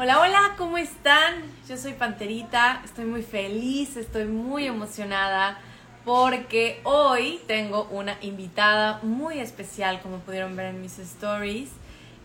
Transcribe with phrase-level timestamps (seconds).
[0.00, 1.42] Hola, hola, ¿cómo están?
[1.68, 5.58] Yo soy Panterita, estoy muy feliz, estoy muy emocionada
[6.04, 11.70] porque hoy tengo una invitada muy especial, como pudieron ver en mis stories,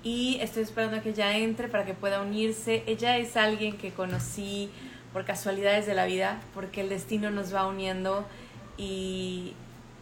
[0.03, 2.83] y estoy esperando a que ella entre para que pueda unirse.
[2.85, 4.69] Ella es alguien que conocí
[5.11, 8.23] por casualidades de la vida, porque el destino nos va uniendo
[8.77, 9.53] y,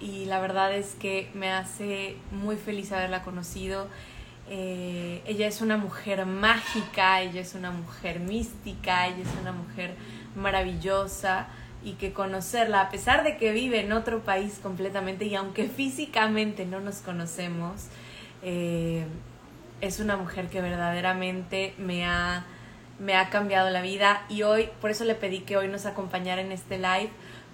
[0.01, 3.87] y la verdad es que me hace muy feliz haberla conocido
[4.53, 9.95] eh, ella es una mujer mágica, ella es una mujer mística, ella es una mujer
[10.35, 11.47] maravillosa
[11.85, 16.65] y que conocerla, a pesar de que vive en otro país completamente y aunque físicamente
[16.65, 17.87] no nos conocemos,
[18.43, 19.05] eh,
[19.79, 22.43] es una mujer que verdaderamente me ha,
[22.99, 26.41] me ha cambiado la vida y hoy, por eso le pedí que hoy nos acompañara
[26.41, 27.09] en este live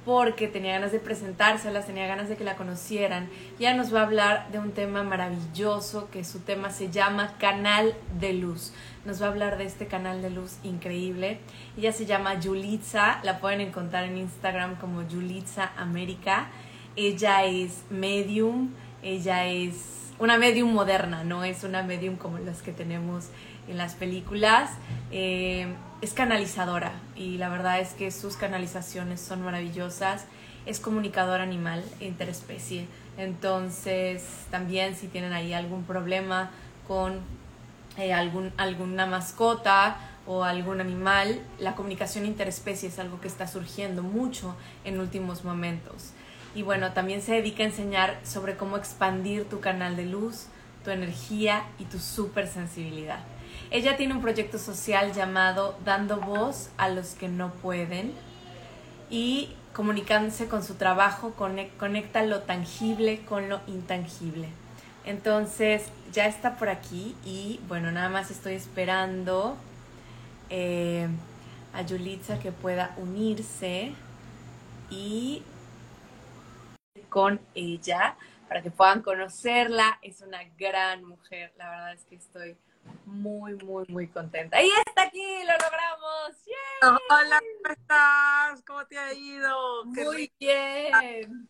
[0.08, 3.28] porque tenía ganas de presentárselas, tenía ganas de que la conocieran.
[3.60, 7.94] Ya nos va a hablar de un tema maravilloso, que su tema se llama Canal
[8.18, 8.72] de Luz.
[9.04, 11.40] Nos va a hablar de este canal de luz increíble.
[11.78, 16.52] Ella se llama Yulitza, la pueden encontrar en Instagram como Yulitza América.
[16.96, 18.70] Ella es medium,
[19.04, 23.26] ella es una medium moderna, no es una medium como las que tenemos
[23.68, 24.72] en las películas.
[25.12, 25.68] Eh,
[26.02, 30.26] es canalizadora y la verdad es que sus canalizaciones son maravillosas.
[30.66, 32.88] Es comunicador animal interespecie.
[33.18, 36.52] Entonces, también si tienen ahí algún problema
[36.88, 37.20] con
[37.98, 44.04] eh, algún, alguna mascota o algún animal, la comunicación interespecie es algo que está surgiendo
[44.04, 46.12] mucho en últimos momentos.
[46.54, 50.48] Y bueno, también se dedica a enseñar sobre cómo expandir tu canal de luz,
[50.84, 53.20] tu energía y tu supersensibilidad.
[53.72, 58.14] Ella tiene un proyecto social llamado Dando Voz a los que no pueden
[59.10, 64.50] y comunicándose con su trabajo conecta lo tangible con lo intangible.
[65.06, 69.56] Entonces ya está por aquí y bueno, nada más estoy esperando
[70.50, 71.08] eh,
[71.74, 73.94] a Yulitza que pueda unirse
[74.90, 75.44] y
[77.10, 78.18] con ella
[78.48, 80.00] para que puedan conocerla.
[80.02, 82.58] Es una gran mujer, la verdad es que estoy
[83.06, 84.62] muy, muy, muy contenta.
[84.62, 86.98] Y está aquí, lo logramos.
[87.10, 88.64] Hola, ¿cómo estás?
[88.66, 89.86] ¿Cómo te ha ido?
[89.86, 91.50] muy bien.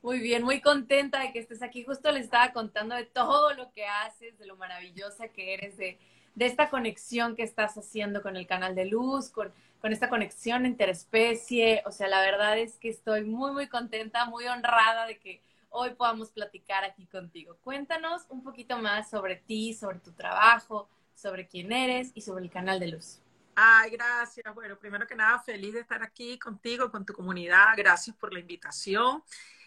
[0.00, 1.84] Muy bien, muy contenta de que estés aquí.
[1.84, 5.98] Justo les estaba contando de todo lo que haces, de lo maravillosa que eres, de,
[6.34, 10.66] de esta conexión que estás haciendo con el canal de luz, con, con esta conexión
[10.66, 11.82] interespecie.
[11.84, 15.94] O sea, la verdad es que estoy muy, muy contenta, muy honrada de que hoy
[15.94, 17.56] podamos platicar aquí contigo.
[17.62, 22.50] Cuéntanos un poquito más sobre ti, sobre tu trabajo, sobre quién eres y sobre el
[22.50, 23.20] canal de luz.
[23.54, 24.54] Ay, gracias.
[24.54, 27.74] Bueno, primero que nada, feliz de estar aquí contigo, con tu comunidad.
[27.76, 29.22] Gracias por la invitación.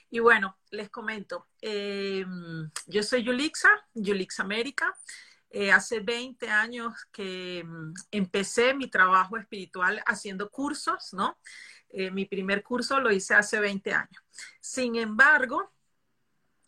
[0.10, 2.26] Y bueno, les comento, eh,
[2.86, 4.94] yo soy Yulixa, Yulixa América.
[5.50, 11.38] Eh, hace 20 años que mm, empecé mi trabajo espiritual haciendo cursos, ¿no?
[11.90, 14.24] Eh, mi primer curso lo hice hace 20 años.
[14.62, 15.70] Sin embargo,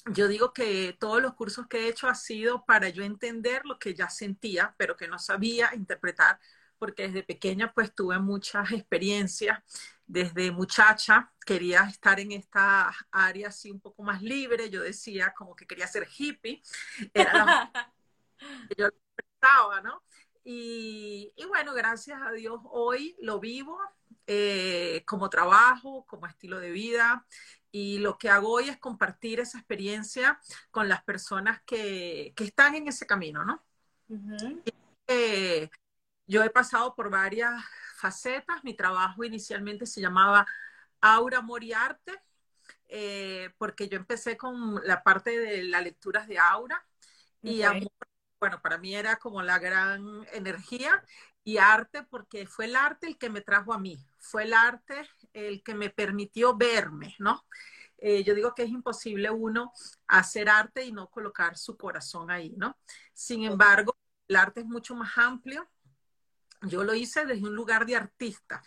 [0.06, 3.80] yo digo que todos los cursos que he hecho ha sido para yo entender lo
[3.80, 6.40] que ya sentía, pero que no sabía interpretar,
[6.78, 9.60] porque desde pequeña pues tuve muchas experiencias.
[10.06, 14.70] Desde muchacha quería estar en esta área así un poco más libre.
[14.70, 16.62] Yo decía como que quería ser hippie.
[17.14, 17.72] Era la
[18.70, 20.04] que yo pensaba, ¿no?
[20.44, 23.80] Y, y, bueno, gracias a Dios hoy lo vivo
[24.28, 27.26] eh, como trabajo, como estilo de vida
[27.76, 30.40] y lo que hago hoy es compartir esa experiencia
[30.70, 33.64] con las personas que, que están en ese camino, ¿no?
[35.08, 35.72] Eh,
[36.28, 37.64] yo he pasado por varias
[37.98, 38.64] facetas.
[38.64, 40.46] Mi trabajo inicialmente se llamaba
[41.02, 42.22] Aura Moriarte,
[42.90, 46.86] eh, porque yo empecé con la parte de las lecturas de Aura
[47.42, 47.90] y amor,
[48.40, 51.04] bueno, para mí era como la gran energía
[51.44, 55.08] y arte porque fue el arte el que me trajo a mí, fue el arte
[55.34, 57.44] el que me permitió verme, ¿no?
[57.98, 59.72] Eh, yo digo que es imposible uno
[60.08, 62.78] hacer arte y no colocar su corazón ahí, ¿no?
[63.14, 63.96] Sin embargo,
[64.28, 65.70] el arte es mucho más amplio.
[66.64, 68.62] Yo lo hice desde un lugar de artista,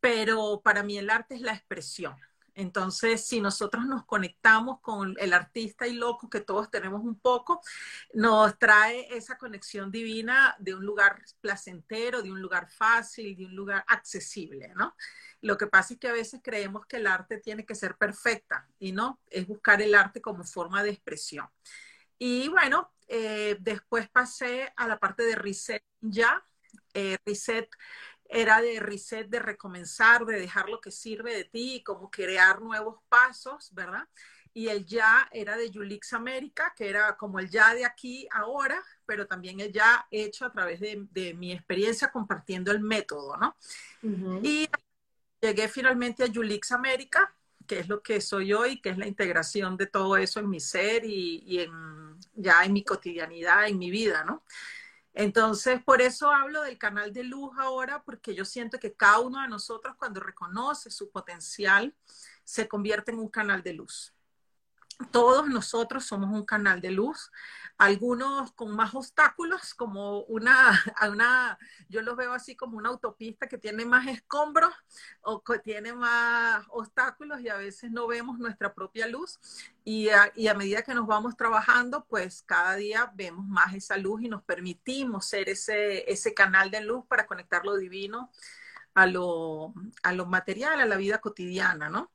[0.00, 2.16] pero para mí el arte es la expresión.
[2.54, 7.60] Entonces, si nosotros nos conectamos con el artista y loco que todos tenemos un poco,
[8.12, 13.56] nos trae esa conexión divina de un lugar placentero, de un lugar fácil, de un
[13.56, 14.94] lugar accesible, ¿no?
[15.40, 18.68] Lo que pasa es que a veces creemos que el arte tiene que ser perfecta
[18.78, 21.48] y no, es buscar el arte como forma de expresión.
[22.18, 26.44] Y bueno, eh, después pasé a la parte de reset ya.
[26.94, 27.68] Eh, reset
[28.32, 32.60] era de reset, de recomenzar, de dejar lo que sirve de ti y como crear
[32.60, 34.08] nuevos pasos, ¿verdad?
[34.54, 38.82] y el ya era de Yulix América, que era como el ya de aquí ahora,
[39.06, 43.56] pero también el ya hecho a través de, mi experiencia compartiendo el método, ¿no?
[44.42, 44.68] Y
[45.40, 47.34] llegué finalmente a Yulix América,
[47.66, 50.60] que es lo que soy hoy, que es la integración de todo eso en mi
[50.60, 54.42] ser y, y en, ya en mi cotidianidad, en mi vida, ¿no?
[55.14, 59.40] Entonces, por eso hablo del canal de luz ahora, porque yo siento que cada uno
[59.42, 61.94] de nosotros cuando reconoce su potencial,
[62.44, 64.14] se convierte en un canal de luz.
[65.10, 67.30] Todos nosotros somos un canal de luz,
[67.82, 70.80] algunos con más obstáculos, como una,
[71.10, 71.58] una,
[71.88, 74.72] yo los veo así como una autopista que tiene más escombros
[75.22, 79.40] o que tiene más obstáculos y a veces no vemos nuestra propia luz.
[79.84, 83.96] Y a, y a medida que nos vamos trabajando, pues cada día vemos más esa
[83.96, 88.30] luz y nos permitimos ser ese, ese canal de luz para conectar lo divino
[88.94, 89.74] a lo,
[90.04, 92.12] a lo material, a la vida cotidiana, ¿no?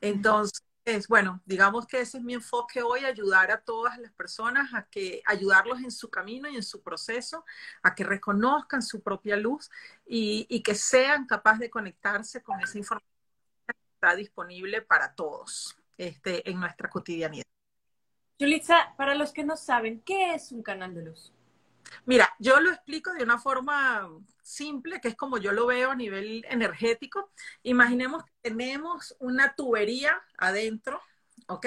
[0.00, 0.62] Entonces,
[1.08, 5.22] bueno, digamos que ese es mi enfoque hoy, ayudar a todas las personas a que
[5.26, 7.44] ayudarlos en su camino y en su proceso,
[7.82, 9.70] a que reconozcan su propia luz
[10.06, 13.10] y, que sean capaces de conectarse con esa información
[13.66, 17.44] que está disponible para todos este, en nuestra cotidianidad.
[18.38, 21.32] Yulitza, para los que no saben, ¿qué es un canal de luz?
[22.04, 24.08] Mira, yo lo explico de una forma
[24.42, 27.30] simple, que es como yo lo veo a nivel energético.
[27.62, 31.00] Imaginemos que tenemos una tubería adentro,
[31.46, 31.66] ¿ok?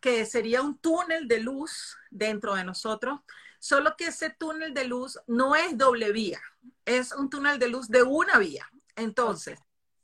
[0.00, 3.20] Que sería un túnel de luz dentro de nosotros,
[3.58, 6.40] solo que ese túnel de luz no es doble vía,
[6.84, 8.68] es un túnel de luz de una vía.
[8.94, 9.58] Entonces,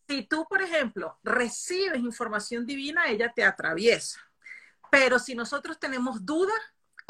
[0.09, 4.21] si tú, por ejemplo, recibes información divina, ella te atraviesa.
[4.91, 6.59] Pero si nosotros tenemos dudas,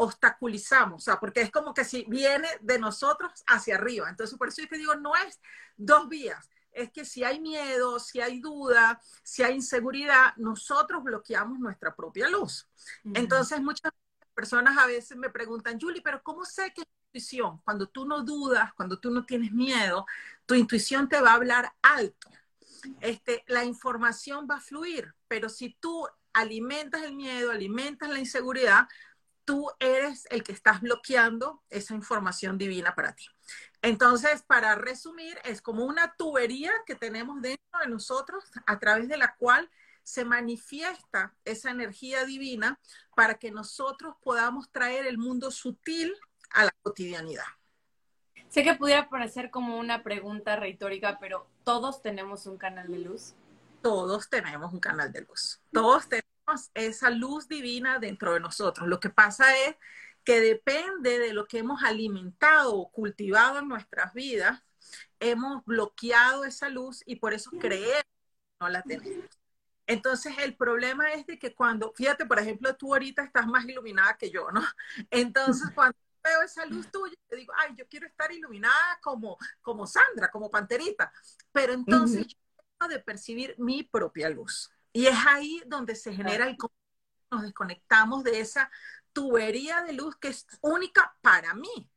[0.03, 4.09] obstaculizamos, o sea, porque es como que si viene de nosotros hacia arriba.
[4.09, 5.41] Entonces, por eso es que digo, no es
[5.77, 11.59] dos vías, es que si hay miedo, si hay duda, si hay inseguridad, nosotros bloqueamos
[11.59, 12.67] nuestra propia luz.
[13.15, 13.93] Entonces, muchas
[14.35, 16.83] personas a veces me preguntan, Julie, pero ¿cómo sé que
[17.13, 17.61] intuición?
[17.65, 20.07] Cuando tú no dudas, cuando tú no tienes miedo,
[20.47, 22.31] tu intuición te va a hablar alto.
[23.01, 28.89] Este, la información va a fluir, pero si tú alimentas el miedo, alimentas la inseguridad,
[29.44, 33.27] tú eres el que estás bloqueando esa información divina para ti.
[33.83, 39.17] Entonces, para resumir, es como una tubería que tenemos dentro de nosotros a través de
[39.17, 39.71] la cual
[40.05, 42.79] se manifiesta esa energía divina
[43.15, 46.15] para que nosotros podamos traer el mundo sutil
[46.50, 47.44] a la cotidianidad.
[48.49, 53.35] Sé que pudiera parecer como una pregunta retórica, pero ¿todos tenemos un canal de luz?
[53.81, 55.61] Todos tenemos un canal de luz.
[55.73, 56.31] Todos tenemos
[56.75, 58.89] esa luz divina dentro de nosotros.
[58.89, 59.77] Lo que pasa es
[60.25, 64.62] que depende de lo que hemos alimentado o cultivado en nuestras vidas,
[65.21, 69.29] hemos bloqueado esa luz y por eso creemos que no la tenemos.
[69.87, 74.17] Entonces el problema es de que cuando, fíjate, por ejemplo, tú ahorita estás más iluminada
[74.17, 74.62] que yo, ¿no?
[75.11, 79.87] Entonces cuando veo esa luz tuya, te digo, ay, yo quiero estar iluminada como, como
[79.87, 81.12] Sandra, como Panterita,
[81.50, 82.39] pero entonces yo
[82.79, 84.71] tengo de percibir mi propia luz.
[84.93, 86.56] Y es ahí donde se genera el
[87.31, 88.71] nos desconectamos de esa
[89.12, 91.91] tubería de luz que es única para mí,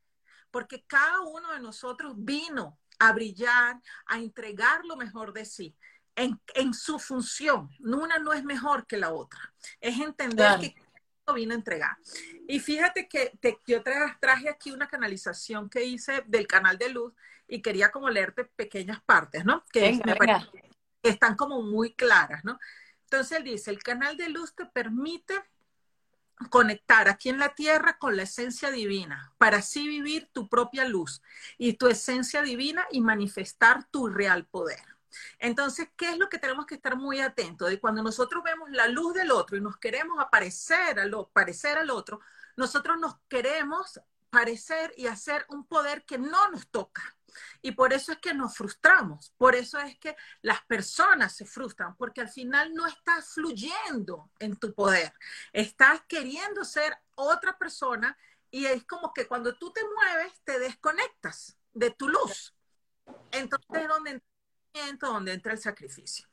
[0.50, 5.76] porque cada uno de nosotros vino a brillar, a entregar lo mejor de sí.
[6.16, 9.54] En, en su función, una no es mejor que la otra.
[9.82, 10.74] Es entender que
[11.34, 11.98] vino a entregar.
[12.48, 17.14] Y fíjate que te, yo traje aquí una canalización que hice del canal de luz
[17.48, 19.66] y quería como leerte pequeñas partes, ¿no?
[19.72, 20.00] Que
[21.04, 22.60] están como muy claras, ¿no?
[23.16, 25.42] Entonces él dice, el canal de luz te permite
[26.50, 31.22] conectar aquí en la tierra con la esencia divina, para así vivir tu propia luz
[31.58, 34.84] y tu esencia divina y manifestar tu real poder.
[35.40, 37.70] Entonces, ¿qué es lo que tenemos que estar muy atentos?
[37.70, 41.92] De cuando nosotros vemos la luz del otro y nos queremos aparecer al, parecer al
[41.92, 42.20] otro,
[42.58, 47.16] nosotros nos queremos parecer y hacer un poder que no nos toca.
[47.62, 51.96] Y por eso es que nos frustramos, por eso es que las personas se frustran,
[51.96, 55.14] porque al final no estás fluyendo en tu poder,
[55.54, 58.18] estás queriendo ser otra persona
[58.52, 62.56] y es como que cuando tú te mueves te desconectas de tu luz.
[63.32, 64.22] Entonces es donde
[64.74, 66.28] entra, donde entra el sacrificio.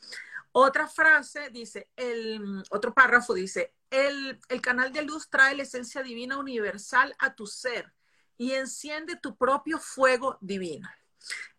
[0.52, 6.02] Otra frase dice, el otro párrafo dice, el, el canal de luz trae la esencia
[6.02, 7.92] divina universal a tu ser
[8.39, 10.89] y enciende tu propio fuego divino.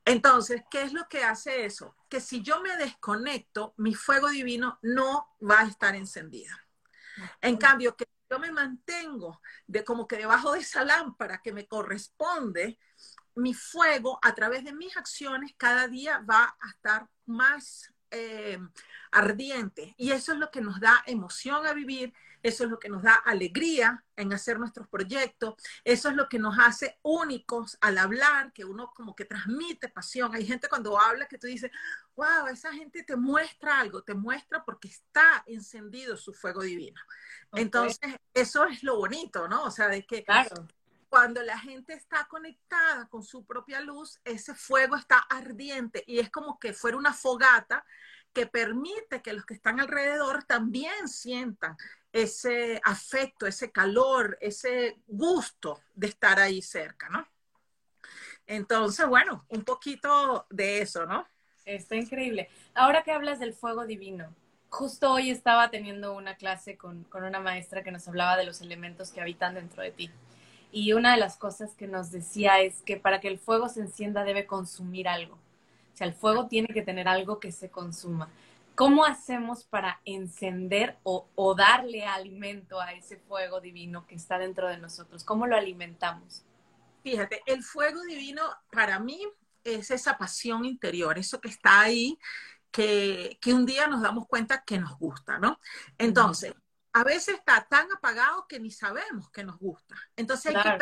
[0.05, 1.95] Entonces, ¿qué es lo que hace eso?
[2.09, 6.55] Que si yo me desconecto, mi fuego divino no va a estar encendido.
[7.41, 11.67] En cambio, que yo me mantengo de como que debajo de esa lámpara que me
[11.67, 12.79] corresponde,
[13.35, 18.59] mi fuego a través de mis acciones cada día va a estar más eh,
[19.11, 19.95] ardiente.
[19.97, 23.01] Y eso es lo que nos da emoción a vivir, eso es lo que nos
[23.01, 28.53] da alegría en hacer nuestros proyectos, eso es lo que nos hace únicos al hablar,
[28.53, 30.35] que uno como que transmite pasión.
[30.35, 31.71] Hay gente cuando habla que tú dices,
[32.15, 37.01] wow, esa gente te muestra algo, te muestra porque está encendido su fuego divino.
[37.53, 39.63] Entonces, eso es lo bonito, ¿no?
[39.63, 40.67] O sea, de que claro
[41.13, 46.31] cuando la gente está conectada con su propia luz, ese fuego está ardiente y es
[46.31, 47.85] como que fuera una fogata
[48.33, 51.77] que permite que los que están alrededor también sientan
[52.11, 57.27] ese afecto, ese calor, ese gusto de estar ahí cerca, ¿no?
[58.45, 61.27] Entonces, bueno, un poquito de eso, ¿no?
[61.65, 62.49] Está increíble.
[62.75, 64.35] Ahora que hablas del fuego divino,
[64.69, 68.61] justo hoy estaba teniendo una clase con, con una maestra que nos hablaba de los
[68.61, 70.11] elementos que habitan dentro de ti.
[70.71, 73.81] Y una de las cosas que nos decía es que para que el fuego se
[73.81, 75.37] encienda debe consumir algo.
[75.93, 78.29] O sea, el fuego tiene que tener algo que se consuma.
[78.75, 84.77] ¿Cómo hacemos para encender o, darle alimento a ese fuego divino que está dentro de
[84.77, 85.23] nosotros?
[85.23, 86.43] ¿Cómo lo alimentamos?
[87.03, 89.21] Fíjate, el fuego divino para mí
[89.63, 92.17] es esa pasión interior, eso que está ahí,
[92.71, 95.59] que, que un día nos damos cuenta que nos gusta, ¿no?
[95.99, 96.55] Entonces,
[96.93, 99.95] a veces está tan apagado que ni sabemos que nos gusta.
[100.15, 100.77] Entonces hay que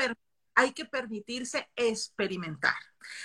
[0.62, 2.76] hay que permitirse experimentar,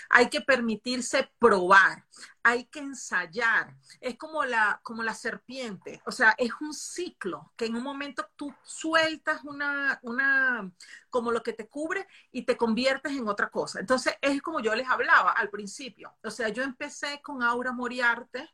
[0.08, 2.02] hay que permitirse probar,
[2.42, 3.76] hay que ensayar.
[4.00, 8.26] Es como la, como la serpiente, o sea, es un ciclo que en un momento
[8.36, 10.70] tú sueltas una, una,
[11.10, 13.80] como lo que te cubre y te conviertes en otra cosa.
[13.80, 18.48] Entonces es como yo les hablaba al principio, o sea, yo empecé con Aura Moriarte,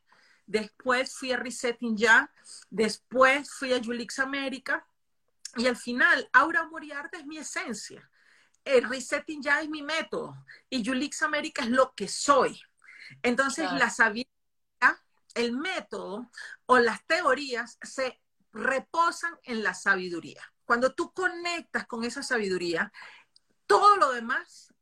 [0.45, 2.29] después fui a Resetting Ya,
[2.69, 4.85] después fui a Julix América.
[5.55, 8.09] Y al final, Aura Moriarte es mi esencia
[8.65, 10.35] el resetting ya es mi método
[10.69, 12.61] y Julix América es lo que soy.
[13.21, 14.29] Entonces, la sabiduría,
[15.35, 16.29] el método
[16.65, 20.41] o las teorías se reposan en la sabiduría.
[20.65, 22.91] Cuando tú conectas con esa sabiduría,
[23.67, 24.73] todo lo demás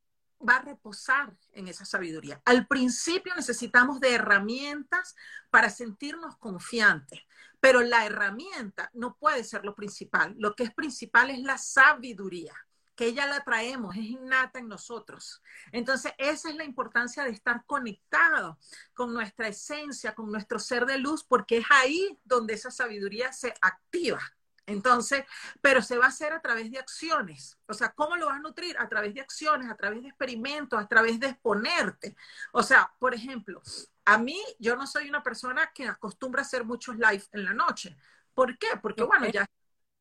[0.48, 2.42] va a reposar en esa sabiduría.
[2.46, 5.16] Al principio necesitamos de herramientas
[5.50, 7.22] para sentirnos confiantes,
[7.60, 10.36] pero la herramienta no puede ser lo principal.
[10.38, 12.54] Lo que es principal es la sabiduría
[13.02, 15.42] que ella la traemos, es innata en nosotros.
[15.72, 18.60] Entonces, esa es la importancia de estar conectado
[18.94, 23.56] con nuestra esencia, con nuestro ser de luz, porque es ahí donde esa sabiduría se
[23.60, 24.22] activa.
[24.68, 25.26] Entonces,
[25.62, 27.58] pero se va a hacer a través de acciones.
[27.66, 28.78] O sea, ¿cómo lo vas a nutrir?
[28.78, 32.16] A través de acciones, a través de experimentos, a través de exponerte.
[32.52, 33.64] O sea, por ejemplo,
[34.06, 37.54] a mí, yo no soy una persona que acostumbra a hacer muchos live en la
[37.56, 37.98] noche.
[38.36, 38.68] ¿Por qué?
[38.80, 39.50] Porque, bueno, ya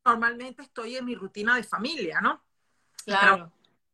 [0.05, 2.43] normalmente estoy en mi rutina de familia, ¿no?
[3.05, 3.51] Claro.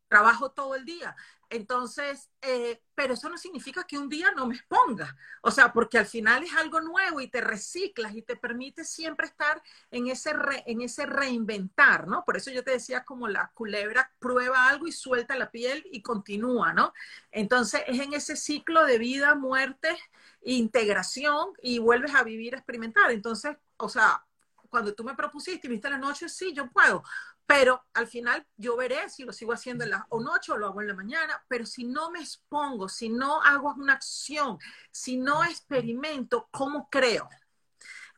[0.08, 1.14] trabajo todo el día.
[1.50, 5.16] Entonces, eh, pero eso no significa que un día no me exponga.
[5.42, 9.26] O sea, porque al final es algo nuevo y te reciclas y te permite siempre
[9.26, 10.32] estar en ese,
[10.66, 12.24] en ese reinventar, ¿no?
[12.24, 16.02] Por eso yo te decía como la culebra prueba algo y suelta la piel y
[16.02, 16.92] continúa, ¿no?
[17.30, 19.96] Entonces, es en ese ciclo de vida, muerte,
[20.42, 23.10] integración y vuelves a vivir, a experimentar.
[23.10, 24.24] Entonces, o sea,
[24.70, 27.02] cuando tú me propusiste y viste la noche, sí, yo puedo,
[27.48, 30.82] pero al final yo veré si lo sigo haciendo en la noche o lo hago
[30.82, 34.58] en la mañana, pero si no me expongo, si no hago una acción,
[34.90, 37.26] si no experimento, ¿cómo creo?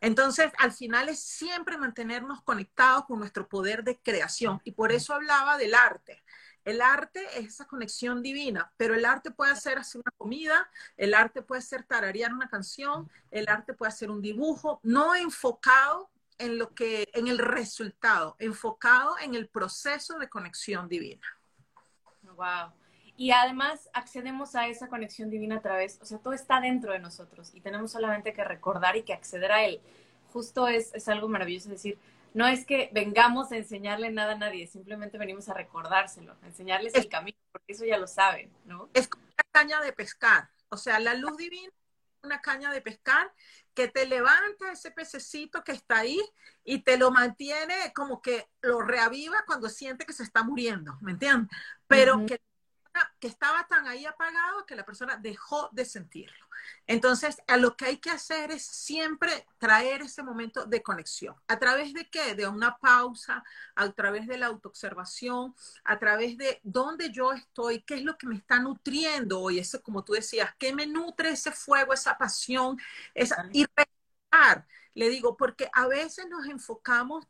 [0.01, 4.61] Entonces, al final es siempre mantenernos conectados con nuestro poder de creación.
[4.65, 6.25] Y por eso hablaba del arte.
[6.65, 11.15] El arte es esa conexión divina, pero el arte puede ser hacer una comida, el
[11.15, 16.11] arte puede ser tararear una canción, el arte puede ser un dibujo, no enfocado
[16.41, 21.27] en lo que, en el resultado, enfocado en el proceso de conexión divina.
[22.23, 22.73] Wow.
[23.17, 26.99] Y además accedemos a esa conexión divina a través, o sea, todo está dentro de
[26.99, 29.81] nosotros y tenemos solamente que recordar y que acceder a él.
[30.33, 31.99] Justo es, es algo maravilloso decir,
[32.33, 36.95] no es que vengamos a enseñarle nada a nadie, simplemente venimos a recordárselo, a enseñarles
[36.95, 38.89] el camino, porque eso ya lo saben, ¿no?
[38.95, 41.80] Es como una caña de pescar, o sea, la luz divina es
[42.23, 43.33] una caña de pescar
[43.75, 46.21] que te levanta ese pececito que está ahí
[46.65, 51.13] y te lo mantiene como que lo reaviva cuando siente que se está muriendo, ¿me
[51.13, 51.51] entiendes?
[51.87, 52.41] Pero que
[53.19, 56.47] que estaba tan ahí apagado que la persona dejó de sentirlo.
[56.87, 61.35] Entonces, a lo que hay que hacer es siempre traer ese momento de conexión.
[61.49, 62.35] ¿A través de qué?
[62.35, 63.45] De una pausa,
[63.75, 65.55] a través de la autoobservación,
[65.85, 69.59] a través de dónde yo estoy, qué es lo que me está nutriendo hoy.
[69.59, 72.79] Eso, como tú decías, ¿qué me nutre ese fuego, esa pasión?
[73.15, 73.67] Esa, y
[74.95, 77.27] le digo, porque a veces nos enfocamos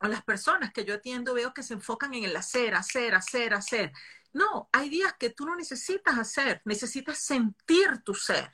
[0.00, 3.54] a las personas que yo atiendo, veo que se enfocan en el hacer, hacer, hacer,
[3.54, 3.92] hacer.
[4.34, 8.50] No, hay días que tú no necesitas hacer, necesitas sentir tu ser.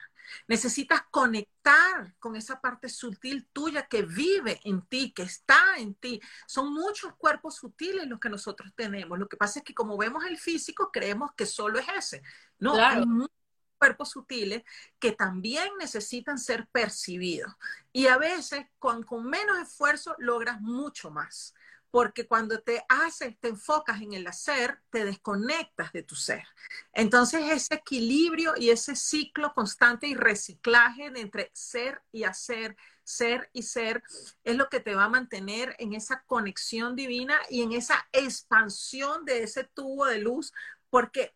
[0.47, 6.21] Necesitas conectar con esa parte sutil tuya que vive en ti, que está en ti.
[6.47, 9.19] Son muchos cuerpos sutiles los que nosotros tenemos.
[9.19, 12.23] Lo que pasa es que como vemos el físico, creemos que solo es ese.
[12.59, 13.35] No, hay muchos
[13.79, 14.63] cuerpos sutiles
[14.99, 17.53] que también necesitan ser percibidos.
[17.93, 21.55] Y a veces con, con menos esfuerzo logras mucho más
[21.91, 26.45] porque cuando te haces, te enfocas en el hacer, te desconectas de tu ser.
[26.93, 33.63] Entonces ese equilibrio y ese ciclo constante y reciclaje entre ser y hacer, ser y
[33.63, 34.03] ser,
[34.45, 39.25] es lo que te va a mantener en esa conexión divina y en esa expansión
[39.25, 40.53] de ese tubo de luz,
[40.91, 41.35] porque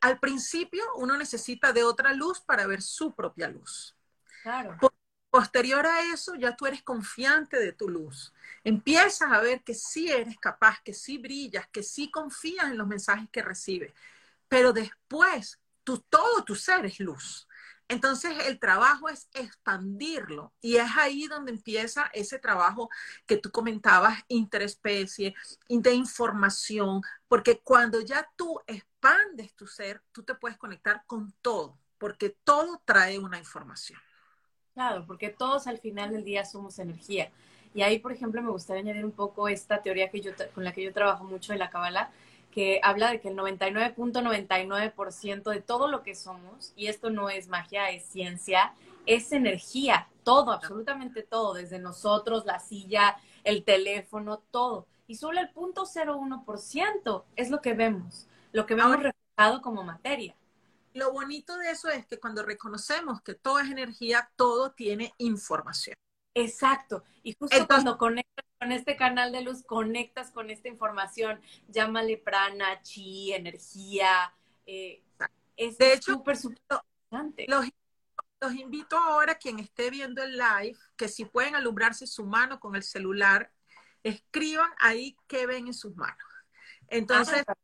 [0.00, 3.96] al principio uno necesita de otra luz para ver su propia luz.
[4.42, 4.76] Claro.
[5.30, 8.32] Posterior a eso, ya tú eres confiante de tu luz.
[8.64, 12.88] Empiezas a ver que sí eres capaz, que sí brillas, que sí confías en los
[12.88, 13.94] mensajes que recibes.
[14.48, 17.46] Pero después, tú, todo tu ser es luz.
[17.90, 22.88] Entonces el trabajo es expandirlo y es ahí donde empieza ese trabajo
[23.26, 25.34] que tú comentabas, interespecie,
[25.68, 31.80] de información, porque cuando ya tú expandes tu ser, tú te puedes conectar con todo,
[31.98, 34.00] porque todo trae una información.
[34.74, 37.30] Claro, porque todos al final del día somos energía.
[37.74, 40.72] Y ahí, por ejemplo, me gustaría añadir un poco esta teoría que yo, con la
[40.72, 42.10] que yo trabajo mucho en la Kabbalah,
[42.50, 47.48] que habla de que el 99.99% de todo lo que somos, y esto no es
[47.48, 48.74] magia, es ciencia,
[49.06, 54.86] es energía, todo, absolutamente todo, desde nosotros, la silla, el teléfono, todo.
[55.06, 60.34] Y solo el 0.01% es lo que vemos, lo que vemos reflejado como materia
[60.94, 65.96] lo bonito de eso es que cuando reconocemos que todo es energía, todo tiene información.
[66.34, 67.04] Exacto.
[67.22, 72.82] Y justo cuando conectas con este canal de luz, conectas con esta información, llámale prana,
[72.82, 74.32] chi, energía.
[74.66, 75.02] Eh,
[75.56, 77.46] es de hecho, súper, súper importante.
[77.48, 77.66] Los,
[78.40, 82.76] los invito ahora, quien esté viendo el live, que si pueden alumbrarse su mano con
[82.76, 83.52] el celular,
[84.02, 86.16] escriban ahí qué ven en sus manos.
[86.88, 87.54] Entonces, ah,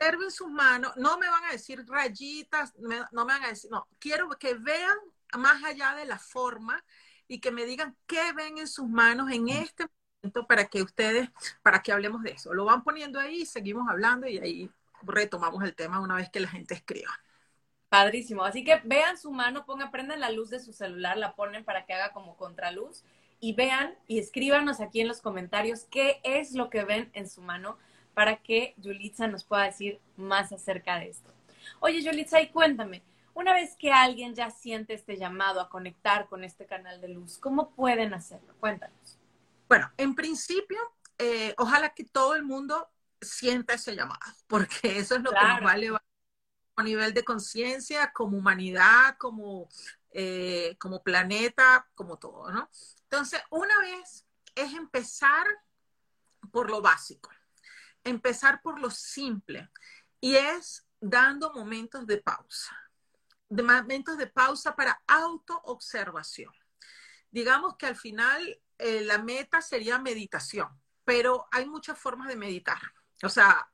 [0.00, 3.86] observen sus manos, no me van a decir rayitas, no me van a decir, no,
[3.98, 4.96] quiero que vean
[5.36, 6.82] más allá de la forma
[7.28, 9.86] y que me digan qué ven en sus manos en este
[10.22, 11.28] momento para que ustedes,
[11.62, 12.54] para que hablemos de eso.
[12.54, 14.70] Lo van poniendo ahí, seguimos hablando y ahí
[15.02, 17.12] retomamos el tema una vez que la gente escriba.
[17.90, 18.44] Padrísimo.
[18.44, 21.84] Así que vean su mano, pongan, prendan la luz de su celular, la ponen para
[21.84, 23.04] que haga como contraluz
[23.38, 27.42] y vean y escríbanos aquí en los comentarios qué es lo que ven en su
[27.42, 27.78] mano
[28.14, 31.32] para que Yulitza nos pueda decir más acerca de esto.
[31.80, 33.02] Oye, Yulitza, y cuéntame,
[33.34, 37.38] una vez que alguien ya siente este llamado a conectar con este canal de luz,
[37.38, 38.54] ¿cómo pueden hacerlo?
[38.60, 39.18] Cuéntanos.
[39.68, 40.78] Bueno, en principio,
[41.18, 45.62] eh, ojalá que todo el mundo sienta ese llamado, porque eso es lo que nos
[45.62, 45.90] vale
[46.76, 49.68] a nivel de conciencia, como humanidad, como,
[50.12, 52.68] eh, como planeta, como todo, ¿no?
[53.04, 55.46] Entonces, una vez es empezar
[56.50, 57.30] por lo básico
[58.04, 59.70] empezar por lo simple
[60.20, 62.76] y es dando momentos de pausa,
[63.48, 66.52] de momentos de pausa para autoobservación.
[67.30, 70.68] Digamos que al final eh, la meta sería meditación,
[71.04, 72.80] pero hay muchas formas de meditar.
[73.22, 73.68] O sea,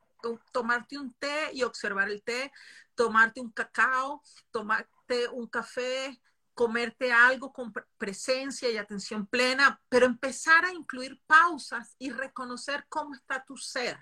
[0.51, 2.51] tomarte un té y observar el té,
[2.95, 6.19] tomarte un cacao, tomarte un café,
[6.53, 13.13] comerte algo con presencia y atención plena, pero empezar a incluir pausas y reconocer cómo
[13.13, 13.97] está tu ser.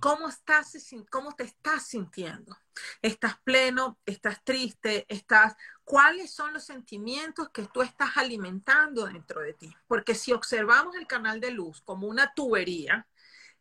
[0.00, 0.76] ¿Cómo, estás,
[1.10, 2.56] ¿Cómo te estás sintiendo?
[3.02, 3.98] ¿Estás pleno?
[4.06, 5.06] ¿Estás triste?
[5.08, 5.56] ¿Estás...
[5.84, 9.74] ¿Cuáles son los sentimientos que tú estás alimentando dentro de ti?
[9.86, 13.06] Porque si observamos el canal de luz como una tubería,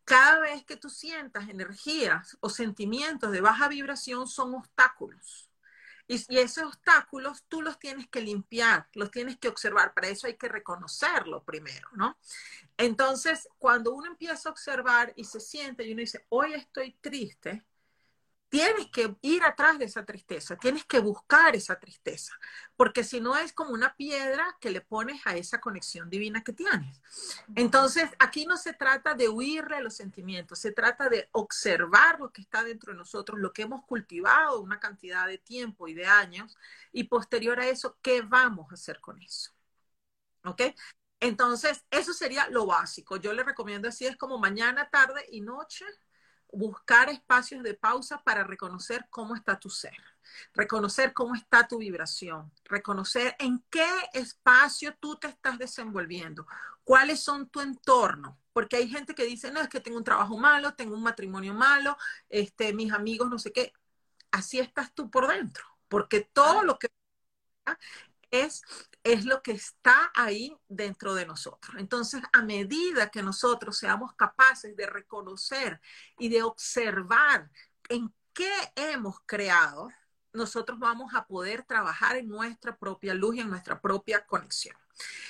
[0.06, 5.53] cada vez que tú sientas energías o sentimientos de baja vibración son obstáculos.
[6.08, 9.94] Y, esos obstáculos tú los tienes que limpiar, los tienes que observar.
[9.94, 12.18] Para eso hay que reconocerlo primero, ¿no?
[12.78, 17.64] Entonces, cuando uno empieza a observar y se siente y uno dice, hoy estoy triste,
[18.54, 22.34] tienes que ir atrás de esa tristeza, tienes que buscar esa tristeza,
[22.76, 26.54] porque si no es como una piedra que le pones a esa conexión divina que
[26.54, 27.02] tienes.
[27.56, 32.32] Entonces, aquí no se trata de huirle a los sentimientos, se trata de observar lo
[32.32, 36.06] que está dentro de nosotros, lo que hemos cultivado una cantidad de tiempo y de
[36.06, 36.56] años,
[36.92, 39.52] y posterior a eso, ¿qué vamos a hacer con eso?
[40.46, 40.62] ¿Ok?
[41.20, 43.18] Entonces, eso sería lo básico.
[43.18, 45.86] Yo le recomiendo así, es como mañana, tarde y noche
[46.54, 49.98] buscar espacios de pausa para reconocer cómo está tu ser,
[50.54, 56.46] reconocer cómo está tu vibración, reconocer en qué espacio tú te estás desenvolviendo,
[56.84, 60.38] cuáles son tu entorno, porque hay gente que dice, no, es que tengo un trabajo
[60.38, 61.98] malo, tengo un matrimonio malo,
[62.30, 63.74] este, mis amigos no sé qué,
[64.32, 66.90] así estás tú por dentro, porque todo lo que
[68.34, 68.64] es,
[69.04, 71.76] es lo que está ahí dentro de nosotros.
[71.78, 75.80] Entonces, a medida que nosotros seamos capaces de reconocer
[76.18, 77.50] y de observar
[77.90, 79.90] en qué hemos creado,
[80.34, 84.76] nosotros vamos a poder trabajar en nuestra propia luz y en nuestra propia conexión.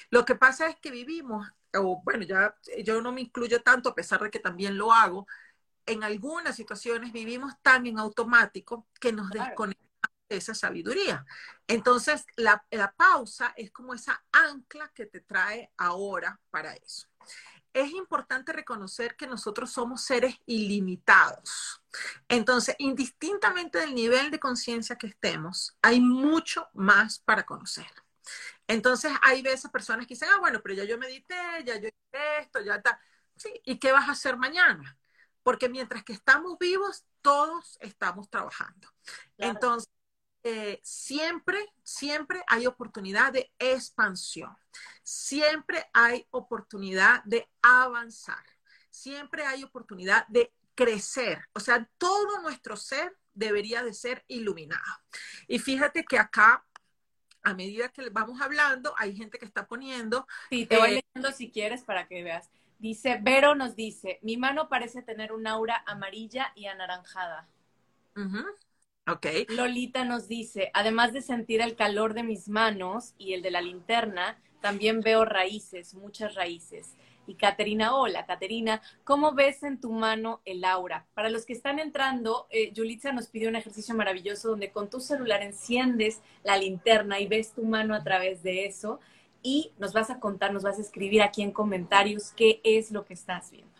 [0.09, 3.95] Lo que pasa es que vivimos, o bueno, ya yo no me incluyo tanto a
[3.95, 5.27] pesar de que también lo hago,
[5.85, 9.72] en algunas situaciones vivimos tan en automático que nos desconectamos de
[10.37, 11.25] esa sabiduría.
[11.67, 17.07] Entonces, la, la pausa es como esa ancla que te trae ahora para eso
[17.73, 21.81] es importante reconocer que nosotros somos seres ilimitados.
[22.27, 27.91] Entonces, indistintamente del nivel de conciencia que estemos, hay mucho más para conocer.
[28.67, 32.39] Entonces, hay veces personas que dicen, ah, bueno, pero ya yo medité, ya yo hice
[32.39, 32.99] esto, ya está.
[33.35, 34.97] Sí, ¿y qué vas a hacer mañana?
[35.41, 38.87] Porque mientras que estamos vivos, todos estamos trabajando.
[39.37, 39.91] Entonces,
[40.43, 44.55] eh, siempre, siempre hay oportunidad de expansión,
[45.01, 48.43] siempre hay oportunidad de avanzar,
[48.89, 51.47] siempre hay oportunidad de crecer.
[51.53, 54.81] O sea, todo nuestro ser debería de ser iluminado.
[55.47, 56.65] Y fíjate que acá,
[57.41, 60.27] a medida que vamos hablando, hay gente que está poniendo...
[60.49, 62.49] Sí, te voy eh, leyendo si quieres para que veas.
[62.79, 67.47] Dice, Vero nos dice, mi mano parece tener un aura amarilla y anaranjada.
[69.05, 69.45] Okay.
[69.49, 73.59] Lolita nos dice, además de sentir el calor de mis manos y el de la
[73.59, 76.95] linterna, también veo raíces, muchas raíces.
[77.27, 81.05] Y Caterina, hola, Caterina, ¿cómo ves en tu mano el aura?
[81.15, 85.01] Para los que están entrando, eh, Yulitza nos pidió un ejercicio maravilloso donde con tu
[85.01, 89.01] celular enciendes la linterna y ves tu mano a través de eso
[89.41, 93.03] y nos vas a contar, nos vas a escribir aquí en comentarios qué es lo
[93.03, 93.72] que estás viendo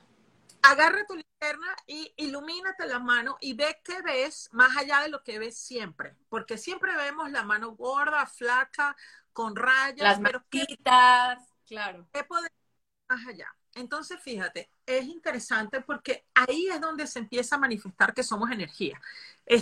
[0.64, 5.24] agarra tu linterna y ilumínate la mano y ve qué ves más allá de lo
[5.24, 8.96] que ves siempre, porque siempre vemos la mano gorda, flaca,
[9.34, 12.08] con rayas, las manitas, claro.
[12.14, 12.52] ¿Qué podemos
[13.10, 13.54] más allá?
[13.76, 19.02] Entonces, fíjate, es interesante porque ahí es donde se empieza a manifestar que somos energía.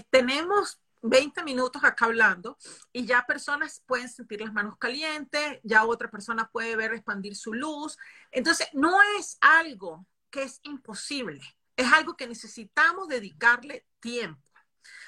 [0.10, 2.58] tenemos 20 minutos acá hablando
[2.92, 7.54] y ya personas pueden sentir las manos calientes, ya otra persona puede ver expandir su
[7.54, 7.98] luz.
[8.32, 11.42] Entonces, no es algo que es imposible.
[11.76, 14.42] Es algo que necesitamos dedicarle tiempo.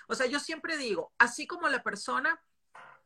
[0.08, 2.42] O sea, yo siempre digo, así como la persona,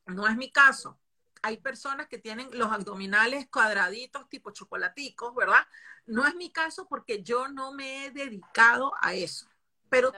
[0.05, 0.99] no es mi caso,
[1.41, 5.65] hay personas que tienen los abdominales cuadraditos tipo chocolaticos, ¿verdad?
[6.05, 9.47] No es mi caso porque yo no me he dedicado a eso,
[9.89, 10.11] pero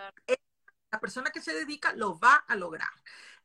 [0.91, 2.89] la persona que se dedica lo va a lograr.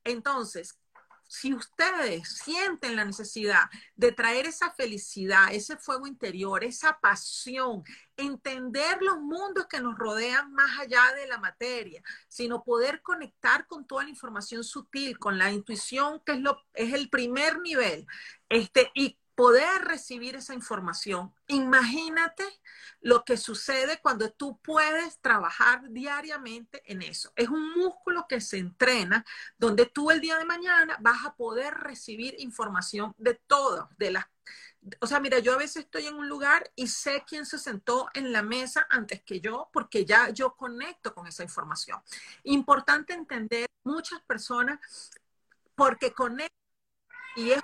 [0.04, 0.78] Entonces,
[1.26, 3.64] si ustedes sienten la necesidad
[3.96, 7.82] de traer esa felicidad, ese fuego interior, esa pasión,
[8.16, 13.86] entender los mundos que nos rodean más allá de la materia, sino poder conectar con
[13.86, 18.06] toda la información sutil, con la intuición, que es, lo, es el primer nivel,
[18.48, 21.32] este, y poder recibir esa información.
[21.48, 22.44] Imagínate
[23.00, 27.32] lo que sucede cuando tú puedes trabajar diariamente en eso.
[27.36, 29.24] Es un músculo que se entrena
[29.58, 34.26] donde tú el día de mañana vas a poder recibir información de todo, de las
[35.00, 38.08] o sea, mira, yo a veces estoy en un lugar y sé quién se sentó
[38.12, 42.00] en la mesa antes que yo, porque ya yo conecto con esa información.
[42.42, 44.78] Importante entender muchas personas
[45.74, 46.50] porque conectan
[47.36, 47.62] y es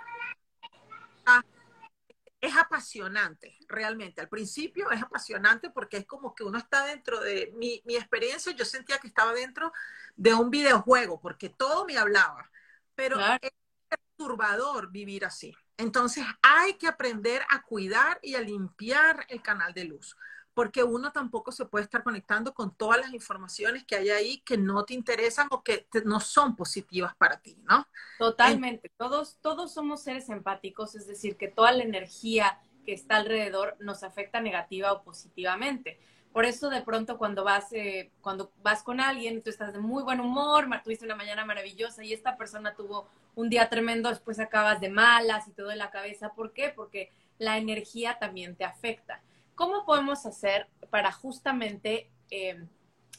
[2.41, 4.21] es apasionante, realmente.
[4.21, 8.65] Al principio es apasionante porque es como que uno está dentro de mi, experiencia, yo
[8.65, 9.73] sentía que estaba dentro
[10.17, 12.51] de un videojuego porque todo me hablaba,
[12.95, 13.51] pero es
[13.89, 15.55] perturbador vivir así.
[15.77, 20.17] Entonces hay que aprender a cuidar y a limpiar el canal de luz
[20.61, 24.59] porque uno tampoco se puede estar conectando con todas las informaciones que hay ahí que
[24.59, 27.87] no te interesan o que no son positivas para ti, ¿no?
[28.19, 28.91] Totalmente.
[28.99, 34.03] todos, todos somos seres empáticos, es decir, que toda la energía que está alrededor nos
[34.03, 35.99] afecta negativa o positivamente.
[36.31, 40.03] Por eso de pronto cuando vas, eh, cuando vas con alguien, tú estás de muy
[40.03, 44.79] buen humor, tuviste una mañana maravillosa y esta persona tuvo un día tremendo, después acabas
[44.79, 46.35] de malas y todo en la cabeza.
[46.35, 46.69] ¿Por qué?
[46.69, 49.23] Porque la energía también te afecta.
[49.61, 52.65] ¿Cómo podemos hacer para justamente, eh,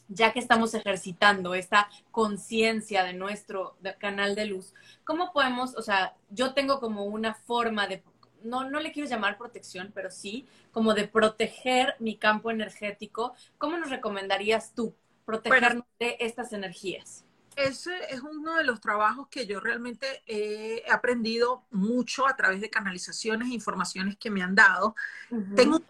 [0.08, 4.74] ya que estamos ejercitando esta conciencia de nuestro canal de luz,
[5.04, 8.02] cómo podemos, o sea, yo tengo como una forma de,
[8.42, 13.76] no, no le quiero llamar protección, pero sí, como de proteger mi campo energético, ¿cómo
[13.76, 17.24] nos recomendarías tú protegernos de estas energías?
[17.54, 22.70] Ese es uno de los trabajos que yo realmente he aprendido mucho a través de
[22.70, 24.96] canalizaciones e informaciones que me han dado.
[25.54, 25.84] Tengo un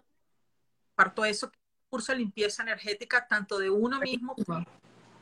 [0.95, 1.51] parto eso,
[1.89, 4.35] curso de limpieza energética tanto de uno mismo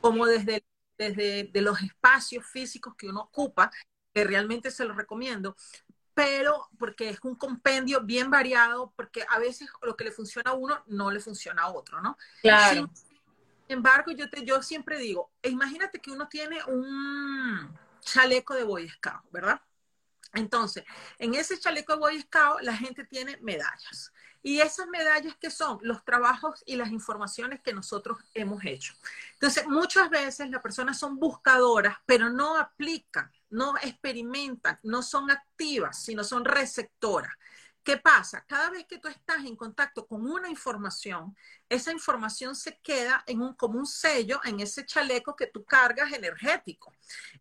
[0.00, 0.64] como desde,
[0.96, 3.70] desde de los espacios físicos que uno ocupa.
[4.14, 5.56] que realmente se lo recomiendo,
[6.14, 10.54] pero porque es un compendio bien variado, porque a veces lo que le funciona a
[10.54, 12.16] uno no le funciona a otro, ¿no?
[12.42, 12.90] Claro.
[12.94, 13.06] Sin
[13.68, 19.22] embargo, yo, te, yo siempre digo, imagínate que uno tiene un chaleco de Boy Scout,
[19.30, 19.60] ¿verdad?
[20.34, 20.84] Entonces,
[21.18, 24.12] en ese chaleco de Boy Scout la gente tiene medallas.
[24.42, 28.94] Y esas medallas que son los trabajos y las informaciones que nosotros hemos hecho.
[29.34, 36.02] Entonces, muchas veces las personas son buscadoras, pero no aplican, no experimentan, no son activas,
[36.02, 37.32] sino son receptoras.
[37.84, 38.44] ¿Qué pasa?
[38.46, 41.36] Cada vez que tú estás en contacto con una información,
[41.68, 46.12] esa información se queda en un, como un sello en ese chaleco que tú cargas
[46.12, 46.92] energético.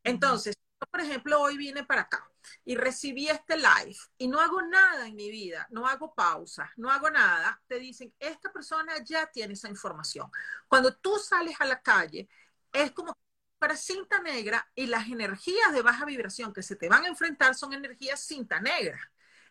[0.03, 0.57] Entonces,
[0.89, 2.29] por ejemplo, hoy vine para acá
[2.65, 6.89] y recibí este live y no hago nada en mi vida, no hago pausas, no
[6.89, 10.29] hago nada, te dicen, esta persona ya tiene esa información.
[10.67, 12.27] Cuando tú sales a la calle,
[12.71, 13.15] es como
[13.59, 17.53] para cinta negra y las energías de baja vibración que se te van a enfrentar
[17.53, 18.99] son energías cinta negra.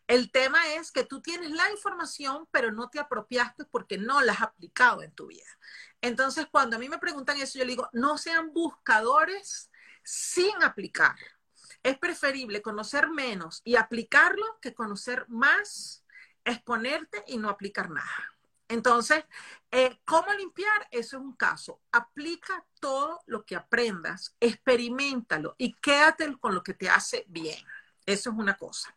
[0.08, 4.32] El tema es que tú tienes la información, pero no te apropiaste porque no la
[4.32, 5.46] has aplicado en tu vida.
[6.00, 9.69] Entonces, cuando a mí me preguntan eso, yo le digo, no sean buscadores
[10.10, 11.14] sin aplicar.
[11.84, 16.04] Es preferible conocer menos y aplicarlo que conocer más,
[16.44, 18.34] exponerte y no aplicar nada.
[18.66, 19.24] Entonces,
[19.70, 20.88] eh, ¿cómo limpiar?
[20.90, 21.80] Eso es un caso.
[21.92, 27.64] Aplica todo lo que aprendas, experimentalo y quédate con lo que te hace bien.
[28.04, 28.94] Eso es una cosa.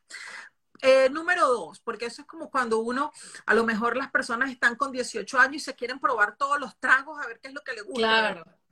[0.81, 3.11] Eh, número dos, porque eso es como cuando uno,
[3.45, 6.77] a lo mejor las personas están con 18 años y se quieren probar todos los
[6.79, 7.99] tragos a ver qué es lo que les gusta.
[7.99, 8.62] Claro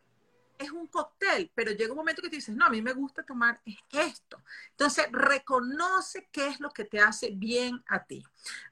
[0.62, 3.24] es un cóctel, pero llega un momento que te dices, no, a mí me gusta
[3.24, 3.60] tomar
[3.91, 4.41] esto.
[4.71, 8.24] Entonces, reconoce qué es lo que te hace bien a ti.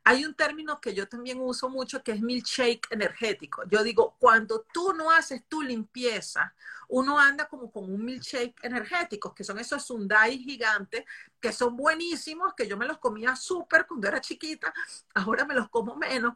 [0.04, 3.64] Hay un término que yo también uso mucho que es milkshake energético.
[3.70, 6.54] Yo digo, cuando tú no haces tu limpieza,
[6.88, 11.06] uno anda como con un milkshake energético, que son esos sundai gigantes,
[11.40, 14.74] que son buenísimos, que yo me los comía súper cuando era chiquita,
[15.14, 16.34] ahora me los como menos,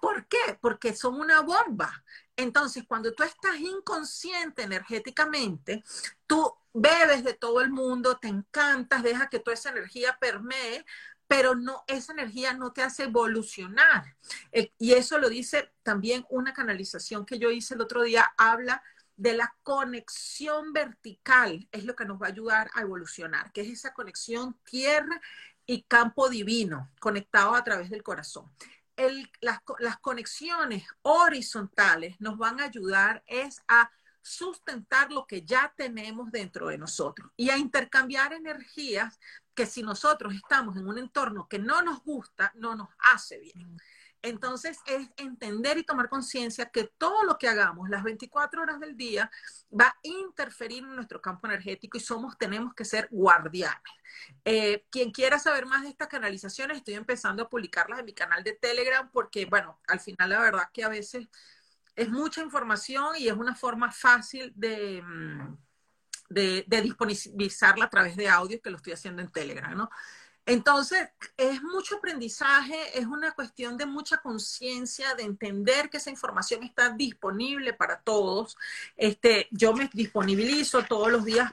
[0.00, 0.58] ¿Por qué?
[0.60, 2.04] Porque son una bomba.
[2.36, 5.82] Entonces, cuando tú estás inconsciente energéticamente,
[6.26, 10.84] tú bebes de todo el mundo, te encantas, deja que toda esa energía permee,
[11.26, 14.16] pero no, esa energía no te hace evolucionar.
[14.52, 18.82] Eh, y eso lo dice también una canalización que yo hice el otro día, habla
[19.16, 23.68] de la conexión vertical, es lo que nos va a ayudar a evolucionar, que es
[23.68, 25.20] esa conexión tierra
[25.64, 28.52] y campo divino, conectado a través del corazón
[29.40, 29.60] las,
[30.00, 33.90] conexiones horizontales nos van a ayudar es a
[34.22, 39.20] sustentar lo que ya tenemos dentro de nosotros y a intercambiar energías
[39.54, 43.78] que si nosotros estamos en un entorno que no nos gusta, no nos hace bien.
[44.26, 48.96] Entonces es entender y tomar conciencia que todo lo que hagamos las 24 horas del
[48.96, 49.30] día
[49.72, 53.80] va a interferir en nuestro campo energético y somos, tenemos que ser guardianes.
[54.44, 58.42] Eh, quien quiera saber más de estas canalizaciones, estoy empezando a publicarlas en mi canal
[58.42, 61.28] de Telegram porque, bueno, al final la verdad que a veces
[61.94, 65.02] es mucha información y es una forma fácil de...
[65.02, 65.56] Mm,
[66.28, 69.90] de, disponibilizarla a través de audio que lo estoy haciendo en Telegram, ¿no?
[70.46, 76.62] Entonces, es mucho aprendizaje, es una cuestión de mucha conciencia, de entender que esa información
[76.62, 78.56] está disponible para todos.
[78.96, 81.52] Este, yo me disponibilizo todos los días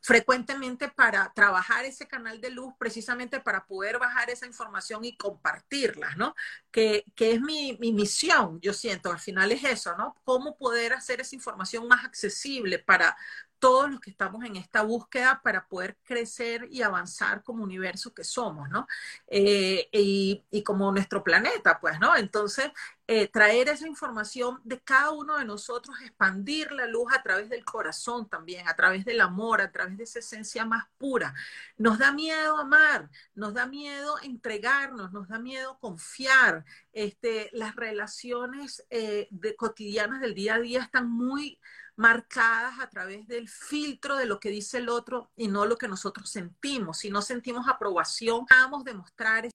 [0.00, 6.14] frecuentemente para trabajar ese canal de luz, precisamente para poder bajar esa información y compartirla,
[6.16, 6.34] ¿no?
[6.70, 10.16] Que, que es mi, mi, misión, yo siento, al final es eso, ¿no?
[10.24, 13.18] Cómo poder hacer esa información más accesible para,
[13.58, 18.24] todos los que estamos en esta búsqueda para poder crecer y avanzar como universo que
[18.24, 18.86] somos, ¿no?
[19.26, 22.14] Eh, y, como nuestro planeta, pues, ¿no?
[22.16, 22.70] Entonces,
[23.06, 27.64] eh, traer esa información de cada uno de nosotros, expandir la luz a través del
[27.64, 31.34] corazón también, a través del amor, a través de esa esencia más pura.
[31.78, 36.64] Nos da miedo amar, nos da miedo entregarnos, nos da miedo confiar.
[36.92, 41.58] Este, las relaciones eh, de, cotidianas del día a día están muy
[41.98, 45.88] marcadas a través del filtro de lo que dice el otro y no lo que
[45.88, 46.98] nosotros sentimos.
[46.98, 49.48] Si no sentimos aprobación, vamos a demostrar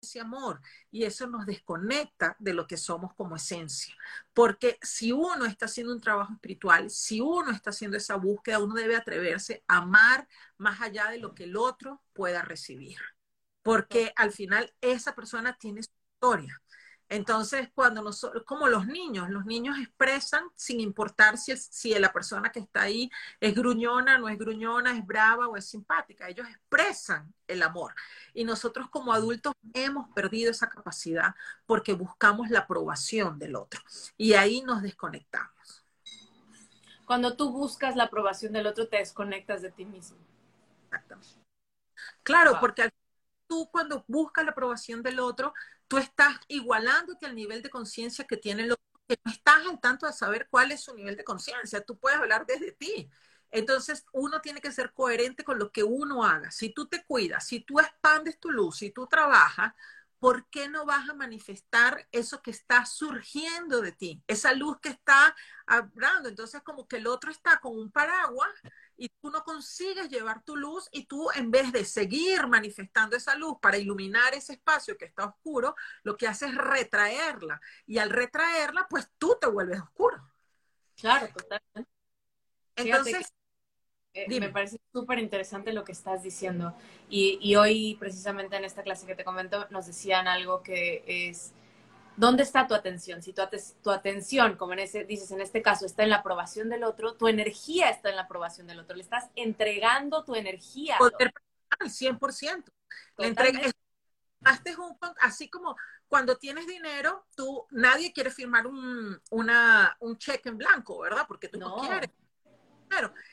[0.00, 3.94] ese amor y eso nos desconecta de lo que somos como esencia.
[4.32, 8.74] Porque si uno está haciendo un trabajo espiritual, si uno está haciendo esa búsqueda, uno
[8.74, 10.26] debe atreverse a amar
[10.56, 12.96] más allá de lo que el otro pueda recibir.
[13.62, 16.62] Porque al final esa persona tiene su historia.
[17.12, 22.50] Entonces, cuando nosotros, como los niños, los niños expresan sin importar si, si la persona
[22.50, 26.26] que está ahí es gruñona, no es gruñona, es brava o es simpática.
[26.26, 27.94] Ellos expresan el amor.
[28.32, 31.34] Y nosotros como adultos hemos perdido esa capacidad
[31.66, 33.82] porque buscamos la aprobación del otro.
[34.16, 35.84] Y ahí nos desconectamos.
[37.04, 40.16] Cuando tú buscas la aprobación del otro, te desconectas de ti mismo.
[40.86, 41.42] Exactamente.
[42.22, 42.88] Claro, porque
[43.52, 45.52] tú cuando buscas la aprobación del otro,
[45.86, 49.78] tú estás igualándote al nivel de conciencia que tiene el otro, que no estás al
[49.78, 51.84] tanto de saber cuál es su nivel de conciencia.
[51.84, 53.10] Tú puedes hablar desde ti.
[53.50, 56.50] Entonces, uno tiene que ser coherente con lo que uno haga.
[56.50, 59.74] Si tú te cuidas, si tú expandes tu luz, si tú trabajas,
[60.18, 64.22] ¿por qué no vas a manifestar eso que está surgiendo de ti?
[64.28, 65.36] Esa luz que está
[65.66, 66.30] hablando.
[66.30, 68.48] Entonces, como que el otro está con un paraguas
[68.96, 73.34] y tú no consigues llevar tu luz y tú en vez de seguir manifestando esa
[73.34, 77.60] luz para iluminar ese espacio que está oscuro, lo que haces es retraerla.
[77.86, 80.22] Y al retraerla, pues tú te vuelves oscuro.
[80.96, 81.90] Claro, totalmente.
[82.76, 83.32] Entonces,
[84.14, 86.74] eh, me parece súper interesante lo que estás diciendo.
[87.08, 91.52] Y, y, hoy, precisamente en esta clase que te comento, nos decían algo que es,
[92.16, 93.22] ¿dónde está tu atención?
[93.22, 93.42] Si tu,
[93.82, 97.14] tu atención, como en ese, dices en este caso, está en la aprobación del otro,
[97.14, 98.96] tu energía está en la aprobación del otro.
[98.96, 100.96] Le estás entregando tu energía.
[100.98, 101.32] Poder
[101.78, 102.64] al 100%.
[103.18, 103.72] Le entregas,
[104.78, 105.76] un, así como
[106.08, 111.24] cuando tienes dinero, tú, nadie quiere firmar un, una, un cheque en blanco, ¿verdad?
[111.26, 112.10] Porque tú no, no quieres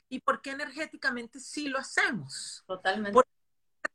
[0.07, 2.63] ¿Y por qué energéticamente sí lo hacemos?
[2.65, 3.13] Totalmente.
[3.13, 3.29] Porque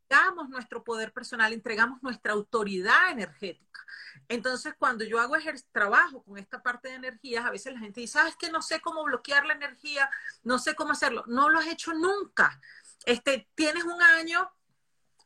[0.05, 3.81] entregamos nuestro poder personal, entregamos nuestra autoridad energética.
[4.29, 5.35] Entonces, cuando yo hago
[5.73, 8.81] trabajo con esta parte de energías, a veces la gente dice, ¿sabes que no sé
[8.81, 10.09] cómo bloquear la energía?
[10.43, 11.25] No sé cómo hacerlo.
[11.27, 12.61] No lo has hecho nunca.
[13.07, 14.51] Este, tienes un año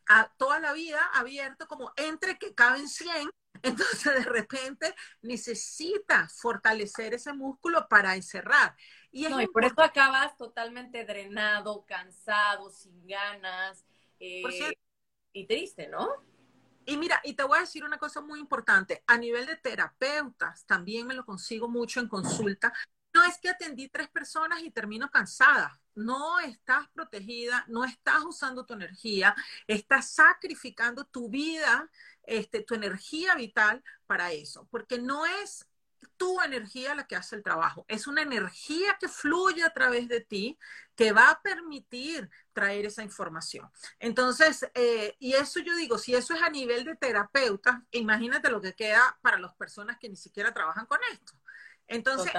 [0.07, 3.31] a toda la vida abierto como entre que caben 100
[3.63, 8.77] entonces, de repente, necesitas fortalecer ese músculo para encerrar.
[9.11, 13.85] Y, no, y por eso acabas totalmente drenado, cansado, sin ganas
[14.21, 14.75] eh,
[15.33, 16.09] y triste, ¿no?
[16.87, 19.05] Y mira, y te voy a decir una cosa muy importante.
[19.07, 22.73] A nivel de terapeutas, también me lo consigo mucho en consulta.
[23.13, 25.79] No es que atendí tres personas y termino cansada.
[25.95, 29.35] No estás protegida, no estás usando tu energía,
[29.67, 31.91] estás sacrificando tu vida,
[32.23, 35.68] este, tu energía vital para eso, porque no es
[36.19, 37.87] tu energía la que hace el trabajo.
[37.89, 40.59] Es una energía que fluye a través de ti
[40.95, 43.71] que va a permitir traer esa información.
[44.01, 48.61] Entonces, eh, y eso yo digo, si eso es a nivel de terapeuta, imagínate lo
[48.61, 51.33] que queda para las personas que ni siquiera trabajan con esto.
[51.87, 52.33] Entonces,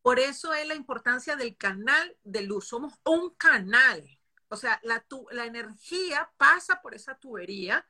[0.00, 2.68] por eso es la importancia del canal de luz.
[2.68, 4.08] Somos un canal.
[4.48, 7.86] O sea, la, la energía pasa por esa tubería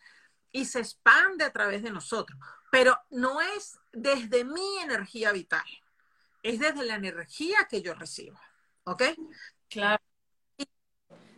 [0.50, 2.38] y se expande a través de nosotros.
[2.70, 5.66] Pero no es desde mi energía vital,
[6.42, 8.38] es desde la energía que yo recibo.
[8.84, 9.02] ¿Ok?
[9.68, 10.02] Claro.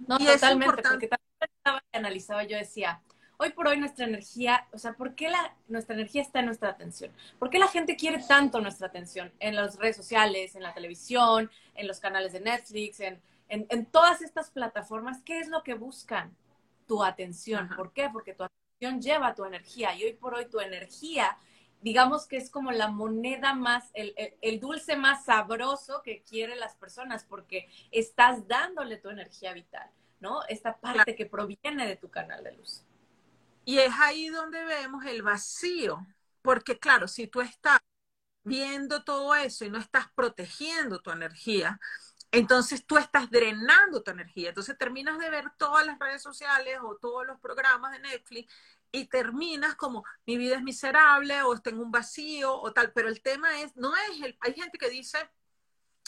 [0.07, 3.01] No, totalmente, porque también estaba analizaba, yo decía,
[3.37, 6.71] hoy por hoy nuestra energía, o sea, ¿por qué la, nuestra energía está en nuestra
[6.71, 7.13] atención?
[7.39, 11.51] ¿Por qué la gente quiere tanto nuestra atención en las redes sociales, en la televisión,
[11.75, 15.23] en los canales de Netflix, en, en, todas estas plataformas?
[15.25, 16.37] ¿Qué es lo que buscan?
[16.87, 17.69] Tu atención.
[17.77, 18.11] ¿Por qué?
[18.13, 18.45] Porque tu
[18.81, 21.37] lleva tu energía y hoy por hoy tu energía,
[21.81, 26.75] digamos que es como la moneda más, el, el, dulce más sabroso que quieren las
[26.77, 29.91] personas porque estás dándole tu energía vital,
[30.21, 30.41] ¿no?
[30.49, 32.85] Esta parte que proviene de tu canal de luz.
[33.65, 36.07] Y es ahí donde vemos el vacío,
[36.43, 37.81] porque claro, si tú estás
[38.43, 41.79] viendo todo eso y no estás protegiendo tu energía,
[42.33, 44.51] entonces tú estás drenando tu energía.
[44.51, 48.53] Entonces terminas de ver todas las redes sociales o todos los programas de Netflix
[48.93, 52.93] y terminas como mi vida es miserable o tengo un vacío o tal.
[52.93, 55.19] Pero el tema es, no es el, hay gente que dice,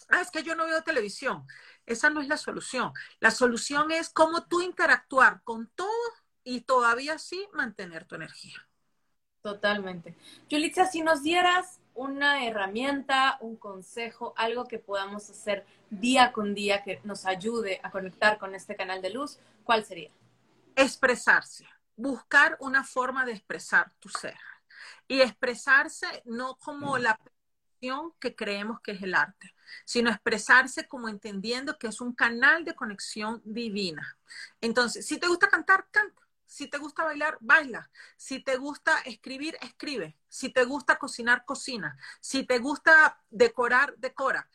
[0.09, 1.45] ah, es que yo no veo televisión.
[1.87, 2.93] Esa no es la solución.
[3.19, 5.89] La solución es cómo tú interactuar con todo
[6.45, 8.69] y todavía así mantener tu energía.
[9.43, 10.17] Totalmente.
[10.49, 16.83] Yulitza, si nos dieras una herramienta, un consejo, algo que podamos hacer día con día
[16.83, 20.11] que nos ayude a conectar con este canal de luz, ¿cuál sería?
[20.75, 24.39] Expresarse, buscar una forma de expresar tu ser.
[25.07, 31.09] Y expresarse no como la perfección que creemos que es el arte, sino expresarse como
[31.09, 34.17] entendiendo que es un canal de conexión divina.
[34.61, 36.23] Entonces, si te gusta cantar, canta.
[36.53, 37.91] Si te gusta bailar, baila.
[38.19, 40.19] Si te gusta escribir, escribe.
[40.29, 41.97] Si te gusta cocinar, cocina.
[42.21, 44.47] Si te gusta decorar, decora.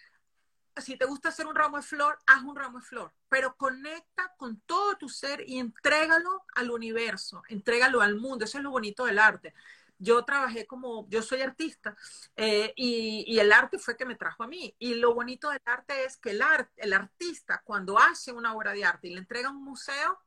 [0.75, 3.11] Si te gusta hacer un ramo de flor, haz un ramo de flor.
[3.29, 8.45] Pero conecta con todo tu ser y entrégalo al universo, entrégalo al mundo.
[8.45, 9.55] Eso es lo bonito del arte
[9.99, 11.97] yo trabajé como, yo soy artista
[12.35, 14.75] eh, y, y, el arte fue que me trajo a mí.
[14.77, 18.73] Y lo bonito del arte es que el, arte, el artista cuando hace una obra
[18.73, 20.19] de arte y le entrega a un museo,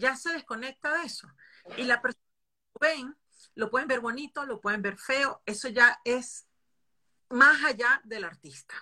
[0.00, 1.28] ya se desconecta de eso.
[1.76, 2.24] Y la persona
[2.74, 3.16] lo ven,
[3.54, 6.46] lo pueden ver bonito, lo pueden ver feo, eso ya es
[7.28, 8.74] más allá del artista.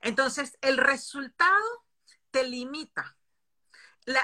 [0.00, 1.84] Entonces, el resultado
[2.30, 3.16] te limita.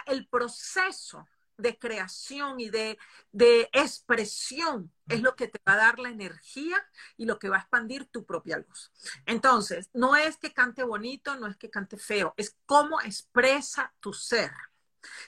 [0.07, 2.99] el proceso de creación y de,
[3.33, 6.85] de, expresión es lo que te va a dar la energía
[7.17, 8.93] y lo que va a expandir tu propia luz.
[9.27, 14.13] Entonces, no es que cante bonito, no es que cante feo, es cómo expresa tu
[14.13, 14.53] ser.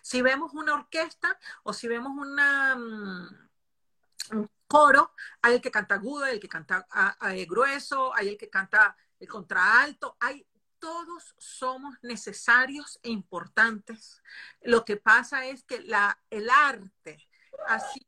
[0.03, 3.49] Si vemos una orquesta o si vemos una, mm,
[4.33, 5.13] un coro,
[5.43, 6.87] hay el que canta agudo, hay el que canta
[7.49, 10.47] grueso, hay el que canta el contraalto, hay
[10.81, 14.21] todos somos necesarios e importantes.
[14.63, 17.29] Lo que pasa es que la, el arte
[17.69, 18.05] así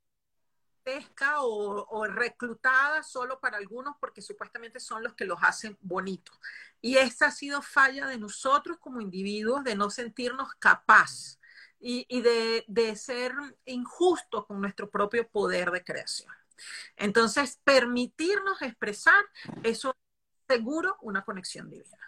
[0.82, 6.36] pesca o, o, reclutada solo para algunos porque supuestamente son los que los hacen bonitos.
[6.80, 11.38] Y esta ha sido falla de nosotros como individuos de no sentirnos capaz
[11.82, 13.32] y, y de, de ser
[13.66, 16.32] injustos con nuestro propio poder de creación.
[16.96, 19.22] Entonces, permitirnos expresar,
[19.64, 21.98] eso es seguro una conexión divina.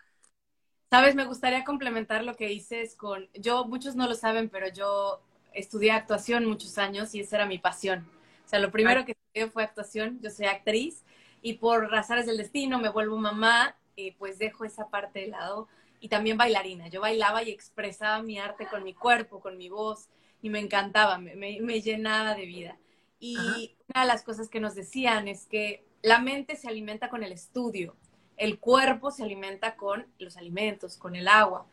[0.90, 5.20] Sabes, me gustaría complementar lo que dices con, yo, muchos no lo saben, pero yo
[5.52, 8.08] estudié actuación muchos años y esa era mi pasión.
[8.44, 11.02] O sea, lo primero que estudié fue actuación, yo soy actriz
[11.42, 15.68] y por razones del destino me vuelvo mamá y pues dejo esa parte de lado
[16.04, 16.88] y también bailarina.
[16.88, 20.08] Yo bailaba y expresaba mi arte con mi cuerpo, con mi voz
[20.42, 22.76] y me encantaba, me, me, llenaba de vida.
[23.18, 27.22] Y una de las cosas que nos decían es que la mente se alimenta con
[27.22, 27.96] el estudio
[28.36, 31.66] el cuerpo se alimenta con los alimentos, con el agua,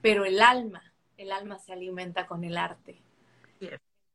[0.00, 3.00] pero el alma, el alma se alimenta con el arte.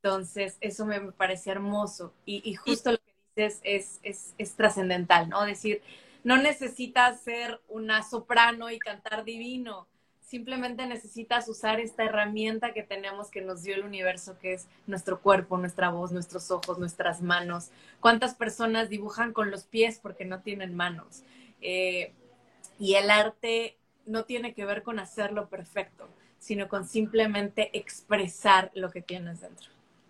[0.04, 2.14] Entonces, eso me, parece hermoso.
[2.26, 5.44] Y, justo lo que dices es, es, es trascendental, ¿no?
[5.44, 5.82] Decir,
[6.28, 9.88] no necesitas ser una soprano y cantar divino.
[10.20, 15.22] Simplemente necesitas usar esta herramienta que tenemos que nos dio el universo, que es nuestro
[15.22, 17.70] cuerpo, nuestra voz, nuestros ojos, nuestras manos.
[18.02, 21.24] ¿Cuántas personas dibujan con los pies porque no tienen manos?
[21.62, 22.12] Eh,
[22.78, 26.10] y el arte no tiene que ver con hacerlo perfecto,
[26.40, 29.70] sino con simplemente expresar lo que tienes dentro.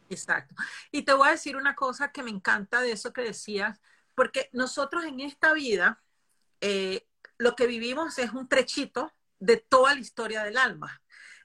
[0.09, 0.55] Exacto.
[0.91, 3.79] Y te voy a decir una cosa que me encanta de eso que decías,
[4.15, 6.01] porque nosotros en esta vida
[6.61, 11.01] eh, lo que vivimos es un trechito de toda la historia del alma.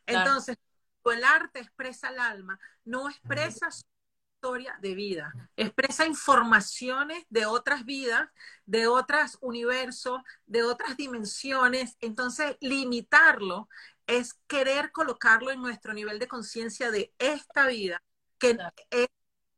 [0.07, 0.57] Entonces,
[1.05, 8.29] el arte expresa el alma, no expresa historia de vida, expresa informaciones de otras vidas,
[8.67, 11.97] de otros universos, de otras dimensiones.
[12.01, 13.69] Entonces, limitarlo
[14.07, 18.03] es querer colocarlo en nuestro nivel de conciencia de esta vida,
[18.39, 18.59] que
[18.91, 19.09] es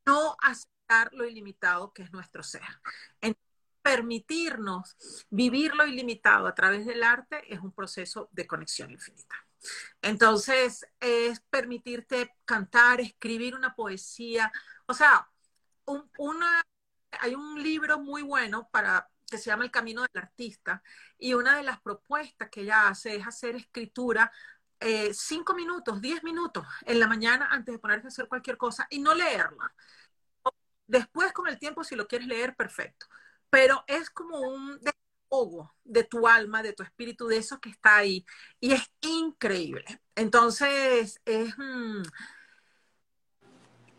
[0.05, 2.63] no aceptar lo ilimitado que es nuestro ser.
[3.85, 4.97] Permitirnos
[5.28, 9.37] vivir lo ilimitado a través del arte es un proceso de conexión infinita.
[10.01, 14.51] Entonces, es permitirte cantar, escribir una poesía,
[14.87, 15.28] o sea,
[16.16, 16.62] una,
[17.20, 20.82] hay un libro muy bueno para que se llama El Camino del Artista
[21.18, 24.32] y una de las propuestas que ella hace es hacer escritura
[24.80, 28.87] eh, cinco minutos, diez minutos en la mañana antes de ponerse a hacer cualquier cosa
[28.89, 29.74] y no leerla.
[30.87, 33.07] Después con el tiempo, si lo quieres leer, perfecto.
[33.55, 37.99] Pero es como un desahogo de tu alma, de tu espíritu, de eso que está
[37.99, 38.27] ahí.
[38.59, 39.85] Y es increíble.
[40.17, 41.57] Entonces, es...
[41.57, 42.03] Mm,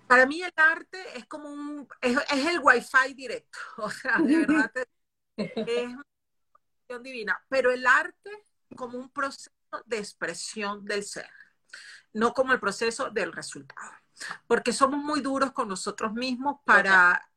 [0.07, 4.71] para mí el arte es como un, es, el wifi directo, o sea, de verdad
[5.37, 6.05] es una
[6.51, 8.29] cuestión divina, pero el arte
[8.75, 9.51] como un proceso
[9.85, 11.29] de expresión del ser,
[12.11, 13.93] no como el proceso del resultado,
[14.47, 17.31] porque somos muy duros con nosotros mismos para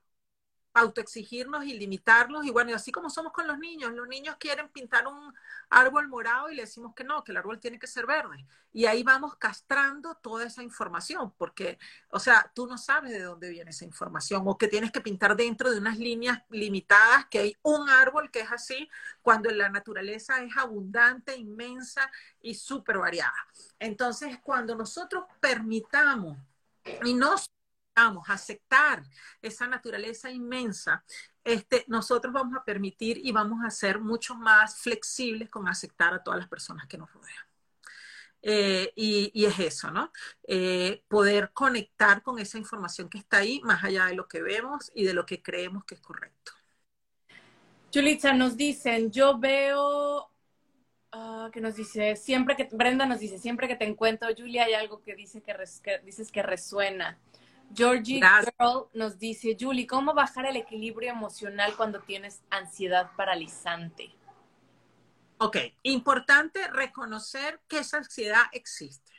[0.75, 2.47] autoexigirnos y limitarnos.
[2.47, 5.35] Y bueno, así como somos con los niños, los niños quieren pintar un
[5.71, 8.47] árbol morado y le decimos que no, que el árbol tiene que ser verde.
[8.73, 11.79] Y ahí vamos castrando toda esa información, porque,
[12.11, 15.37] o sea, tú no sabes de dónde viene esa información o que tienes que pintar
[15.37, 18.89] dentro de unas líneas limitadas, que hay un árbol que es así,
[19.23, 22.11] cuando la naturaleza es abundante, inmensa
[22.41, 23.47] y súper variada.
[23.79, 26.37] Entonces, cuando nosotros permitamos
[27.05, 27.15] y
[28.05, 29.03] nos aceptar
[29.43, 31.05] esa naturaleza inmensa,
[31.45, 36.23] este, nosotros vamos a permitir y vamos a ser mucho más flexibles con aceptar a
[36.23, 37.49] todas las personas que nos rodean.
[38.43, 40.13] Eh, y, es eso, ¿no?
[40.47, 44.93] Eh, poder conectar con esa información que está ahí, más allá de lo que vemos
[44.95, 46.53] y de lo que creemos que es correcto.
[47.93, 50.31] Julitza, nos dicen, yo veo,
[51.15, 54.75] uh, que nos dice, siempre que, Brenda nos dice, siempre que te encuentro, Julia, hay
[54.75, 57.19] algo que, dice que, que dices que resuena.
[57.75, 64.15] Georgie Girl nos dice, Julie, ¿cómo bajar el equilibrio emocional cuando tienes ansiedad paralizante?
[65.39, 69.13] Ok, importante reconocer que esa ansiedad existe.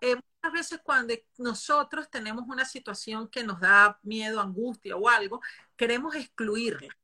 [0.00, 5.40] Eh, muchas veces cuando nosotros tenemos una situación que nos da miedo, angustia o algo,
[5.76, 6.96] queremos excluirla,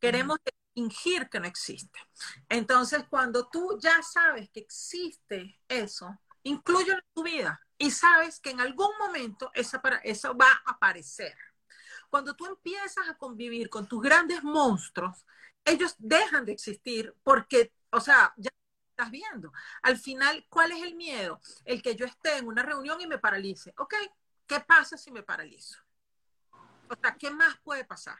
[0.00, 0.38] queremos
[0.72, 1.98] fingir que no existe.
[2.48, 8.48] Entonces, cuando tú ya sabes que existe eso, incluyelo en tu vida Y sabes que
[8.48, 11.36] en algún momento esa, eso va a aparecer.
[12.08, 15.26] Cuando tú empiezas a convivir con tus grandes monstruos,
[15.66, 18.48] ellos dejan de existir porque, o sea, ya
[18.88, 19.52] estás viendo.
[19.82, 21.42] Al final, ¿cuál es el miedo?
[21.66, 23.74] El que yo esté en una reunión y me paralice.
[23.76, 23.94] Ok,
[24.46, 25.78] ¿qué pasa si me paralizo?
[26.88, 28.18] O sea, ¿qué más puede pasar?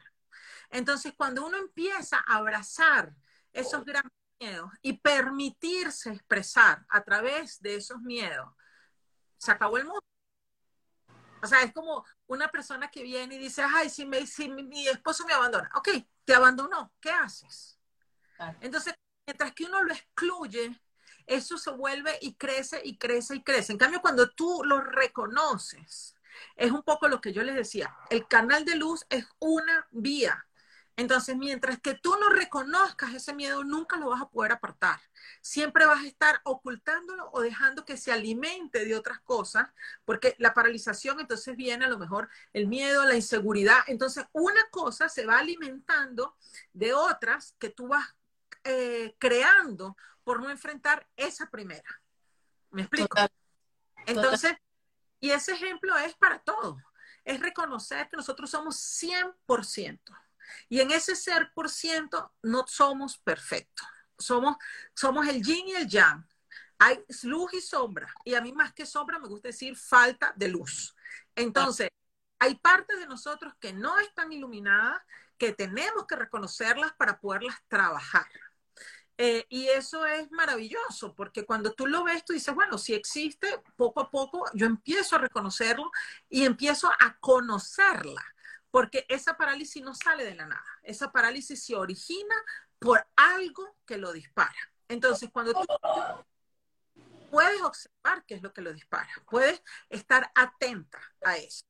[0.69, 3.17] Entonces, cuando uno empieza a abrazar
[3.51, 8.53] esos grandes miedos y permitirse expresar a través de esos miedos,
[9.37, 10.01] se acabó el mundo.
[11.43, 14.89] O sea, es como una persona que viene y dice, ay, si, me, si mi
[14.89, 15.71] esposo me abandona.
[15.75, 15.89] Ok,
[16.25, 17.79] te abandonó, ¿qué haces?
[18.61, 18.95] Entonces,
[19.27, 20.81] mientras que uno lo excluye,
[21.27, 23.73] eso se vuelve y crece y crece y crece.
[23.73, 26.17] En cambio, cuando tú lo reconoces,
[26.57, 30.47] es un poco lo que yo les decía, el canal de luz es una vía.
[30.97, 35.01] Entonces, mientras que tú no reconozcas ese miedo, nunca lo vas a poder apartar.
[35.41, 39.69] Siempre vas a estar ocultándolo o dejando que se alimente de otras cosas,
[40.05, 43.79] porque la paralización entonces viene a lo mejor el miedo, la inseguridad.
[43.89, 46.37] Entonces, una cosa se va alimentando
[46.73, 48.15] de otras que tú vas
[48.63, 52.01] eh, creando por no enfrentar esa primera.
[52.71, 53.19] ¿Me explico?
[54.07, 54.57] Entonces,
[55.19, 56.77] y ese ejemplo es para todo.
[57.25, 60.01] Es reconocer que nosotros somos 100%.
[60.69, 63.87] Y en ese ser por ciento no somos perfectos.
[64.19, 64.57] Somos,
[64.95, 66.27] somos el yin y el yang.
[66.79, 68.13] Hay luz y sombra.
[68.25, 70.95] Y a mí más que sombra me gusta decir falta de luz.
[71.35, 71.89] Entonces,
[72.39, 75.03] hay partes de nosotros que no están iluminadas,
[75.39, 78.27] que tenemos que reconocerlas para poderlas trabajar.
[79.17, 83.63] Eh, y eso es maravilloso, porque cuando tú lo ves, tú dices, bueno, si existe,
[83.77, 85.91] poco a poco yo empiezo a reconocerlo
[86.29, 88.34] y empiezo a conocerla
[88.75, 90.67] porque esa parálisis no sale de la nada.
[90.83, 92.35] Esa parálisis se origina
[92.81, 94.73] por algo que lo dispara.
[94.89, 95.65] Entonces, cuando tú
[97.31, 101.65] puedes observar qué es lo que lo dispara, puedes estar atenta a eso.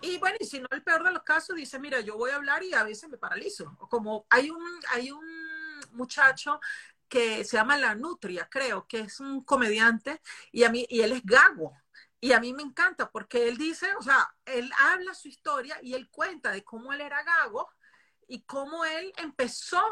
[0.00, 2.36] Y bueno, y si no, el peor de los casos dice, mira, yo voy a
[2.36, 3.76] hablar y a veces me paralizo.
[3.90, 5.26] Como hay un, hay un
[5.90, 6.60] muchacho
[7.08, 11.10] que se llama La Nutria, creo, que es un comediante, y a mí, y él
[11.10, 11.76] es gago.
[12.24, 15.92] Y a mí me encanta porque él dice, o sea, él habla su historia y
[15.92, 17.68] él cuenta de cómo él era gago
[18.26, 19.82] y cómo él empezó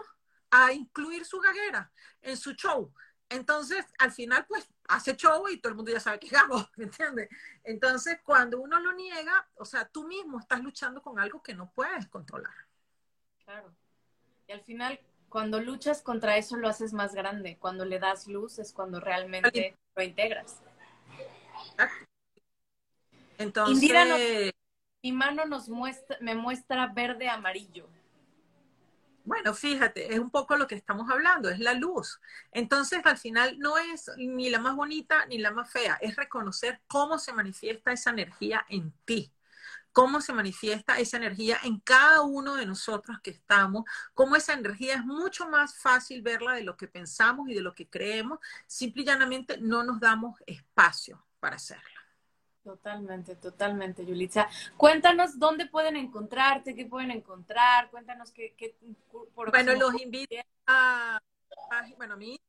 [0.51, 2.91] a incluir su gaguera en su show.
[3.29, 6.57] Entonces, al final, pues, hace show y todo el mundo ya sabe que es gago,
[6.77, 7.29] ¿me entiendes?
[7.65, 11.71] Entonces, cuando uno lo niega, o sea, tú mismo estás luchando con algo que no
[11.71, 12.55] puedes controlar.
[13.45, 13.77] Claro.
[14.47, 17.59] Y al final, cuando luchas contra eso, lo haces más grande.
[17.59, 20.63] Cuando le das luz es cuando realmente lo integras.
[23.39, 24.53] Entonces.
[25.03, 27.89] mi mano nos muestra, me muestra verde amarillo.
[29.25, 32.21] Bueno, fíjate, es un poco lo que estamos hablando, es la luz.
[32.51, 36.81] Entonces, al final no es ni la más bonita ni la más fea, es reconocer
[36.89, 39.33] cómo se manifiesta esa energía en ti,
[39.93, 44.95] cómo se manifiesta esa energía en cada uno de nosotros que estamos, cómo esa energía
[44.97, 49.03] es mucho más fácil verla de lo que pensamos y de lo que creemos, simple
[49.03, 52.02] y llanamente no nos damos espacio para hacerla.
[52.65, 54.49] Totalmente, totalmente, Yulitza.
[54.77, 58.55] Cuéntanos dónde pueden encontrarte, qué pueden encontrar, cuéntanos qué...
[58.57, 58.77] qué
[59.35, 60.37] bueno, los invito
[60.67, 61.21] a,
[61.97, 62.41] bueno, a mí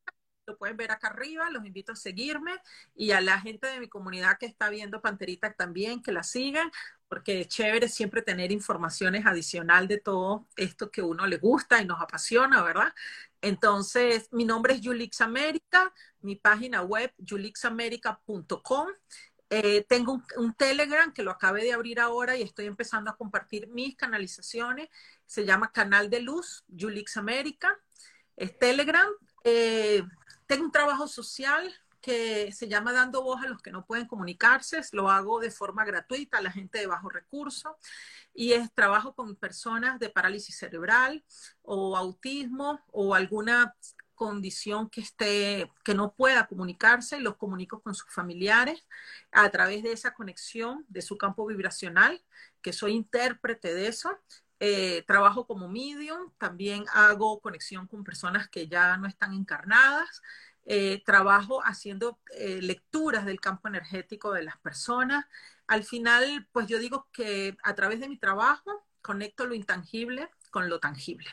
[0.46, 2.52] lo pueden ver acá arriba, los invito a seguirme
[2.94, 6.70] y a la gente de mi comunidad que está viendo Panterita también, que la sigan,
[7.08, 11.86] porque es chévere siempre tener informaciones adicional de todo esto que uno le gusta y
[11.86, 12.92] nos apasiona, ¿verdad?
[13.40, 18.88] Entonces, mi nombre es Yulix América, mi página web yulixamerica.com
[19.50, 23.68] eh, tengo un, Telegram que lo acabé de abrir ahora y estoy empezando a compartir
[23.68, 24.88] mis canalizaciones.
[25.26, 27.78] Se llama Canal de Luz, Julix América.
[28.36, 29.06] Es Telegram.
[29.44, 30.02] Eh,
[30.46, 34.80] tengo un trabajo social que se llama Dando Voz a los que no pueden comunicarse.
[34.92, 37.78] Lo hago de forma gratuita a la gente de bajo recurso.
[38.34, 41.24] Y es trabajo con personas de parálisis cerebral
[41.62, 43.74] o autismo o alguna
[44.14, 48.86] condición que esté, que no pueda comunicarse, los comunico con sus familiares
[49.32, 52.22] a través de esa conexión de su campo vibracional,
[52.62, 54.18] que soy intérprete de eso.
[54.60, 60.22] Eh, trabajo como medium, también hago conexión con personas que ya no están encarnadas.
[60.66, 65.26] Eh, trabajo haciendo eh, lecturas del campo energético de las personas.
[65.66, 70.68] Al final, pues yo digo que a través de mi trabajo conecto lo intangible con
[70.68, 71.28] lo tangible.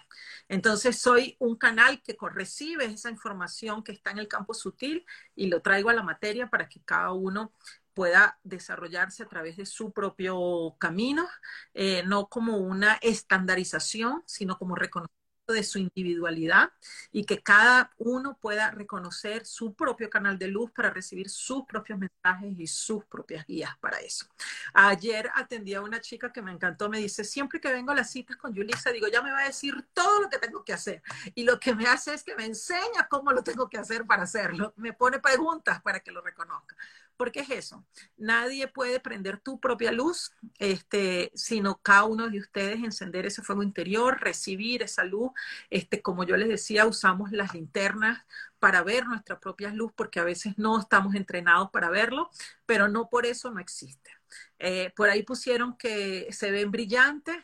[0.47, 5.05] Entonces soy un canal que recibe esa información que está en el campo sutil
[5.35, 7.53] y lo traigo a la materia para que cada uno
[7.93, 11.27] pueda desarrollarse a través de su propio camino,
[11.75, 15.20] eh, no como una estandarización, sino como reconocimiento
[15.51, 16.71] de su individualidad
[17.11, 21.99] y que cada uno pueda reconocer su propio canal de luz para recibir sus propios
[21.99, 24.25] mensajes y sus propias guías para eso.
[24.73, 28.11] Ayer atendí a una chica que me encantó, me dice, siempre que vengo a las
[28.11, 31.01] citas con Yulisa, digo, ya me va a decir todo lo que tengo que hacer.
[31.35, 34.23] Y lo que me hace es que me enseña cómo lo tengo que hacer para
[34.23, 34.73] hacerlo.
[34.77, 36.75] Me pone preguntas para que lo reconozca.
[37.21, 37.85] ¿Por qué es eso?
[38.17, 43.61] Nadie puede prender tu propia luz, este, sino cada uno de ustedes encender ese fuego
[43.61, 45.29] interior, recibir esa luz.
[45.69, 48.25] Este, como yo les decía, usamos las linternas
[48.57, 52.31] para ver nuestra propia luz, porque a veces no estamos entrenados para verlo,
[52.65, 54.09] pero no por eso no existe.
[54.57, 57.37] Eh, por ahí pusieron que se ven brillantes.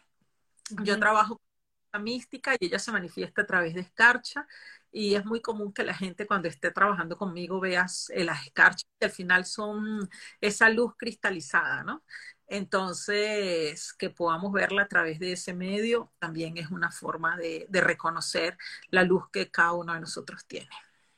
[0.82, 1.45] Yo trabajo con
[1.93, 4.47] la mística y ella se manifiesta a través de escarcha
[4.91, 8.88] y es muy común que la gente cuando esté trabajando conmigo veas eh, las escarchas
[8.99, 10.09] que al final son
[10.41, 12.03] esa luz cristalizada, ¿no?
[12.47, 18.57] Entonces, que podamos verla a través de ese medio también es una forma de, reconocer
[18.89, 20.69] la luz que cada uno de nosotros tiene.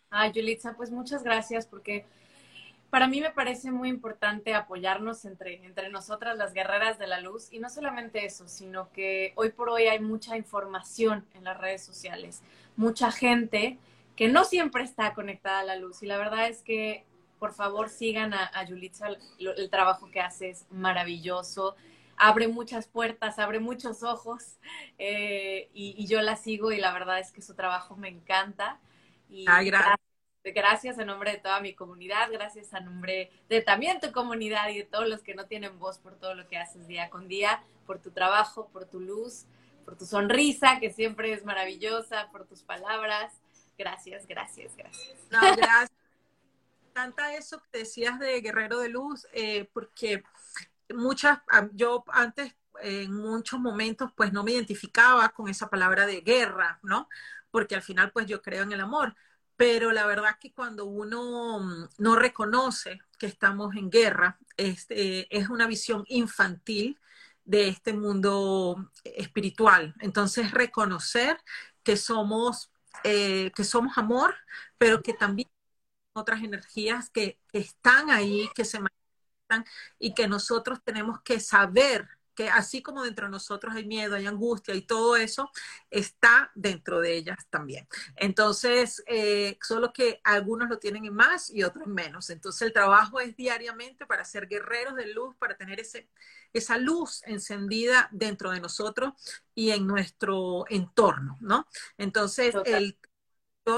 [0.09, 2.07] Ah, Yulitza, pues muchas gracias porque
[2.89, 7.53] para mí me parece muy importante apoyarnos entre, entre nosotras, las guerreras de la luz,
[7.53, 11.84] y no solamente eso, sino que hoy por hoy hay mucha información en las redes
[11.84, 12.41] sociales
[12.80, 13.78] mucha gente
[14.16, 16.02] que no siempre está conectada a la luz.
[16.02, 17.06] Y la verdad es que,
[17.38, 19.08] por favor, sigan a, a Yulitza.
[19.38, 21.76] El, trabajo que hace es maravilloso.
[22.16, 24.58] Abre muchas puertas, abre muchos ojos.
[24.98, 28.80] Eh, y, yo la sigo y la verdad es que su trabajo me encanta.
[29.30, 29.98] Y gracias.
[30.46, 34.78] gracias en nombre de toda mi comunidad, gracias a nombre de también tu comunidad y
[34.78, 37.62] de todos los que no tienen voz por todo lo que haces día con día,
[37.86, 39.48] por tu trabajo, por tu luz
[39.90, 43.34] por tu sonrisa, que siempre es maravillosa, por tus palabras.
[43.76, 45.18] Gracias, gracias, gracias.
[45.32, 45.92] No, gracias.
[46.94, 50.24] Tanta eso que decías de Guerrero de Luz, eh, porque
[50.94, 51.40] muchas,
[51.74, 57.10] yo antes en muchos momentos pues no me identificaba con esa palabra de guerra, ¿no?
[57.50, 59.16] Porque al final pues yo creo en el amor,
[59.58, 65.50] pero la verdad que cuando uno mm, no reconoce que estamos en guerra, este, es
[65.50, 67.00] una visión infantil
[67.50, 69.95] de este mundo espiritual.
[70.02, 71.36] Entonces, reconocer
[71.82, 72.72] que somos,
[73.04, 74.36] eh, que somos amor,
[74.78, 75.50] pero que también
[76.14, 79.66] otras energías que, están ahí, que se manifiestan
[79.97, 82.08] y que nosotros tenemos que saber
[82.40, 85.52] que así como dentro de nosotros hay miedo, hay angustia y todo eso,
[85.92, 87.86] está dentro de ellas también.
[88.16, 92.30] Entonces, eh, solo que algunos lo tienen en más y otros en menos.
[92.30, 96.08] Entonces, el trabajo es diariamente para ser guerreros de luz, para tener ese,
[96.54, 99.16] esa luz encendida dentro de nosotros
[99.54, 101.68] y en nuestro entorno, ¿no?
[101.98, 102.98] Entonces, el
[103.66, 103.78] yo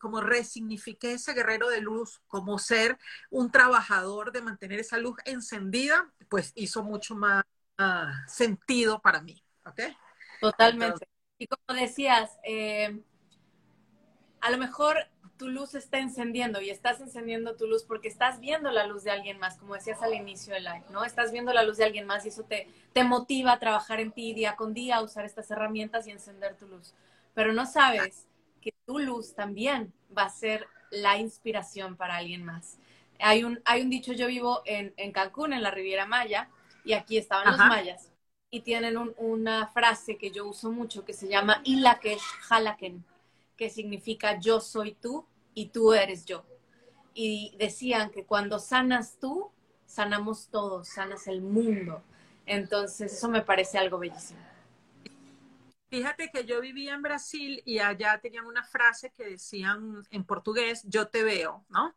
[0.00, 2.98] como resignifiqué ese guerrero de luz como ser
[3.30, 7.44] un trabajador de mantener esa luz encendida, pues hizo mucho más
[8.26, 9.42] sentido para mí.
[9.64, 9.80] ¿Ok?
[10.40, 11.08] Totalmente.
[11.38, 13.00] y como decías, eh,
[14.40, 14.96] a lo mejor
[15.36, 19.10] tu luz está encendiendo y estás encendiendo tu luz porque estás viendo la luz de
[19.10, 21.04] alguien más, como decías al inicio del live, ¿no?
[21.04, 24.12] Estás viendo la luz de alguien más y eso te, te motiva a trabajar en
[24.12, 26.94] ti día con día, a usar estas herramientas y encender tu luz.
[27.34, 28.26] Pero no sabes
[28.60, 32.78] que tu luz también va a ser la inspiración para alguien más.
[33.18, 36.48] Hay un, hay un dicho, yo vivo en, en Cancún, en la Riviera Maya,
[36.84, 38.08] y aquí estaban los mayas.
[38.50, 43.04] Y tienen una frase que yo uso mucho que se llama Ilakesh Halaken,
[43.56, 46.44] que significa yo soy tú y tú eres yo.
[47.14, 49.50] Y decían que cuando sanas tú,
[49.86, 52.02] sanamos todos, sanas el mundo.
[52.44, 54.40] Entonces, eso me parece algo bellísimo.
[55.88, 60.82] Fíjate que yo vivía en Brasil y allá tenían una frase que decían en portugués,
[60.84, 61.94] yo te veo, ¿no?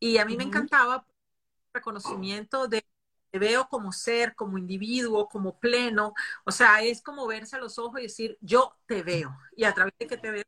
[0.00, 2.84] Y a mí me encantaba el reconocimiento de
[3.32, 6.14] veo como ser, como individuo, como pleno.
[6.44, 9.36] O sea, es como verse a los ojos y decir, yo te veo.
[9.56, 10.44] Y a través de que te veo,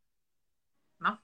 [0.99, 1.20] ¿no?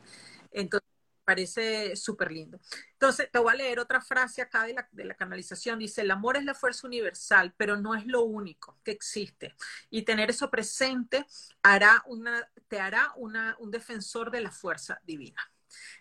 [0.50, 0.88] Entonces,
[1.24, 2.60] parece súper lindo.
[2.92, 5.78] Entonces, te voy a leer otra frase acá de la, de la, canalización.
[5.78, 9.54] Dice, el amor es la fuerza universal, pero no es lo único que existe.
[9.90, 11.26] Y tener eso presente
[11.62, 15.50] hará una, te hará una, un defensor de la fuerza divina.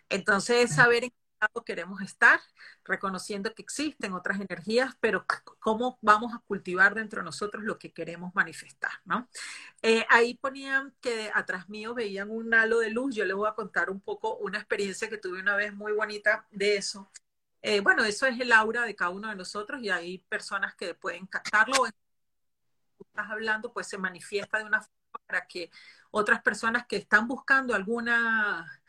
[0.09, 1.13] Entonces, saber en
[1.65, 2.39] queremos estar,
[2.83, 5.25] reconociendo que existen otras energías, pero
[5.59, 9.29] cómo vamos a cultivar dentro de nosotros lo que queremos manifestar, ¿no?
[9.81, 13.15] Eh, ahí ponían que atrás mío veían un halo de luz.
[13.15, 16.45] Yo les voy a contar un poco una experiencia que tuve una vez muy bonita
[16.51, 17.09] de eso.
[17.61, 20.93] Eh, bueno, eso es el aura de cada uno de nosotros y hay personas que
[20.95, 21.85] pueden captarlo.
[22.99, 25.69] Estás hablando, pues se manifiesta de una forma para que
[26.11, 28.81] otras personas que están buscando alguna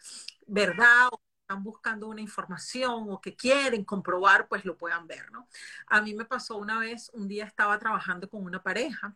[0.47, 5.49] verdad o están buscando una información o que quieren comprobar, pues lo puedan ver, ¿no?
[5.89, 9.15] A mí me pasó una vez, un día estaba trabajando con una pareja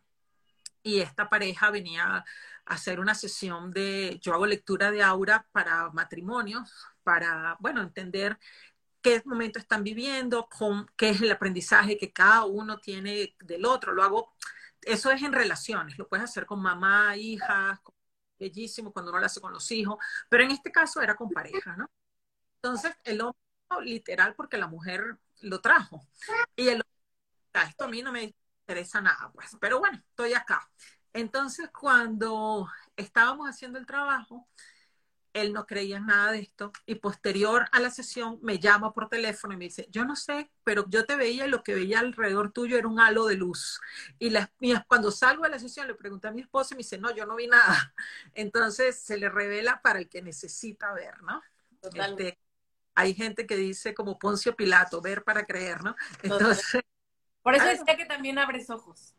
[0.83, 2.25] y esta pareja venía a
[2.67, 6.71] hacer una sesión de, yo hago lectura de aura para matrimonios,
[7.03, 8.39] para, bueno, entender
[9.01, 13.93] qué momento están viviendo, con, qué es el aprendizaje que cada uno tiene del otro.
[13.95, 14.35] Lo hago,
[14.83, 17.81] eso es en relaciones, lo puedes hacer con mamá, hijas,
[18.39, 19.99] bellísimo cuando uno lo hace con los hijos,
[20.29, 21.91] pero en este caso era con pareja, ¿no?
[22.63, 23.41] Entonces, el hombre,
[23.83, 26.07] literal, porque la mujer lo trajo.
[26.57, 26.89] Y el hombre,
[27.55, 30.69] ah, esto a mí no me interesa nada, pues, pero bueno, estoy acá.
[31.13, 34.49] Entonces, cuando estábamos haciendo el trabajo,
[35.33, 39.09] él no creía en nada de esto y posterior a la sesión me llama por
[39.09, 42.01] teléfono y me dice, yo no sé, pero yo te veía y lo que veía
[42.01, 43.81] alrededor tuyo era un halo de luz.
[44.19, 44.51] Y las,
[44.87, 47.27] cuando salgo de la sesión le pregunté a mi esposo y me dice, no, yo
[47.27, 47.95] no vi nada.
[48.35, 51.43] Entonces se le revela para el que necesita ver, ¿no?
[51.95, 52.39] Este,
[52.99, 55.95] hay gente que dice como Poncio Pilato, ver para creer, ¿no?
[56.21, 56.83] Entonces...
[57.43, 59.15] Por eso decía que también abres ojos.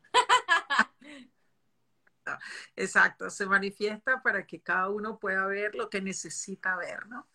[2.75, 7.25] Exacto, se manifiesta para que cada uno pueda ver lo que necesita ver, ¿no?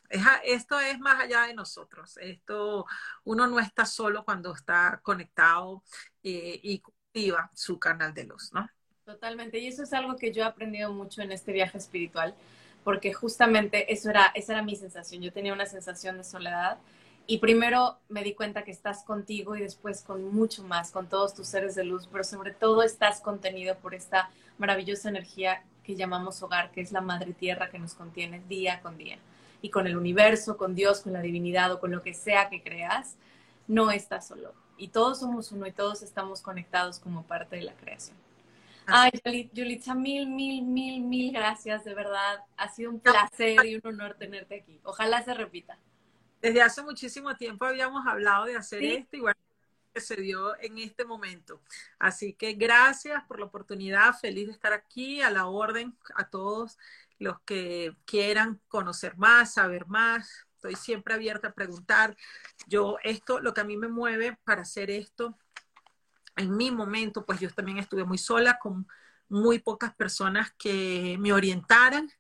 [0.44, 2.18] esto es más allá de nosotros.
[2.18, 2.84] Esto,
[3.24, 5.82] uno no está solo cuando está conectado
[6.22, 8.68] eh, y cultiva su canal de luz, ¿no?
[9.04, 12.36] Totalmente, y eso es algo que yo he aprendido mucho en este viaje espiritual,
[12.84, 15.22] porque justamente eso era, esa era mi sensación.
[15.22, 16.78] Yo tenía una sensación de soledad
[17.26, 21.34] y primero me di cuenta que estás contigo y después con mucho más, con todos
[21.34, 26.42] tus seres de luz, pero sobre todo estás contenido por esta maravillosa energía que llamamos
[26.42, 29.18] hogar, que es la madre tierra que nos contiene día con día.
[29.62, 32.62] Y con el universo, con Dios, con la divinidad o con lo que sea que
[32.62, 33.16] creas,
[33.66, 34.52] no estás solo.
[34.76, 38.16] Y todos somos uno y todos estamos conectados como parte de la creación.
[38.86, 42.40] Ay, Yulitza, mil, mil, mil, mil gracias, de verdad.
[42.56, 44.80] Ha sido un placer y un honor tenerte aquí.
[44.84, 45.78] Ojalá se repita
[46.44, 49.40] desde hace muchísimo tiempo habíamos hablado de hacer esto y bueno,
[49.94, 51.62] que se dio en este momento.
[51.98, 56.76] Así que gracias por la oportunidad, feliz de estar aquí, a la orden, a todos
[57.18, 60.46] los que quieran conocer más, saber más.
[60.56, 62.14] Estoy siempre abierta a preguntar.
[62.66, 65.38] Yo, esto, lo que a mí me mueve para hacer esto,
[66.36, 68.86] en mi momento, pues yo también estuve muy sola, con
[69.28, 72.10] muy pocas personas que me orientaran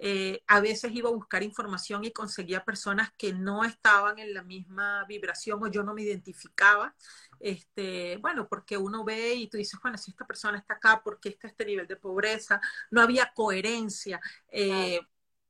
[0.00, 4.42] eh, a veces iba a buscar información y conseguía personas que no estaban en la
[4.42, 6.94] misma vibración o yo no me identificaba.
[7.40, 11.18] Este, bueno, porque uno ve y tú dices, bueno, si esta persona está acá, ¿por
[11.20, 12.60] qué está este nivel de pobreza?
[12.90, 14.20] No había coherencia.
[14.48, 15.00] Eh,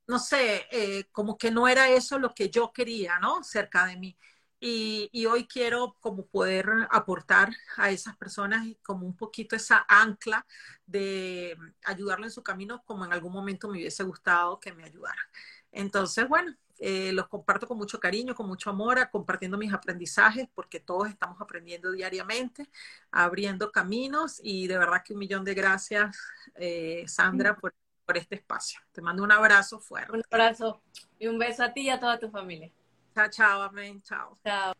[0.07, 3.43] no sé, eh, como que no era eso lo que yo quería, ¿no?
[3.43, 4.17] Cerca de mí.
[4.61, 10.45] Y, hoy quiero como poder aportar a esas personas como un poquito esa ancla
[10.85, 11.55] de
[11.85, 15.25] ayudarlo en su camino como en algún momento me hubiese gustado que me ayudaran.
[15.71, 20.79] Entonces, bueno, eh, los comparto con mucho cariño, con mucho amor, compartiendo mis aprendizajes, porque
[20.79, 22.69] todos estamos aprendiendo diariamente,
[23.11, 26.17] abriendo caminos y de verdad que un millón de gracias,
[26.55, 27.73] eh, Sandra, por,
[28.05, 28.79] por este espacio.
[28.91, 30.11] Te mando un abrazo fuerte.
[30.11, 30.81] Un abrazo
[31.19, 32.71] y un beso a ti y a toda tu familia.
[33.13, 34.37] Chao, chao, amén, chao.
[34.43, 34.73] Chao.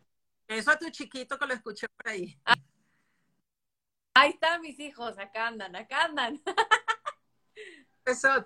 [0.47, 2.39] Eso a tu chiquito que lo escuché por ahí.
[4.13, 6.41] ahí están mis hijos, acá andan, acá andan.
[8.05, 8.45] Eso.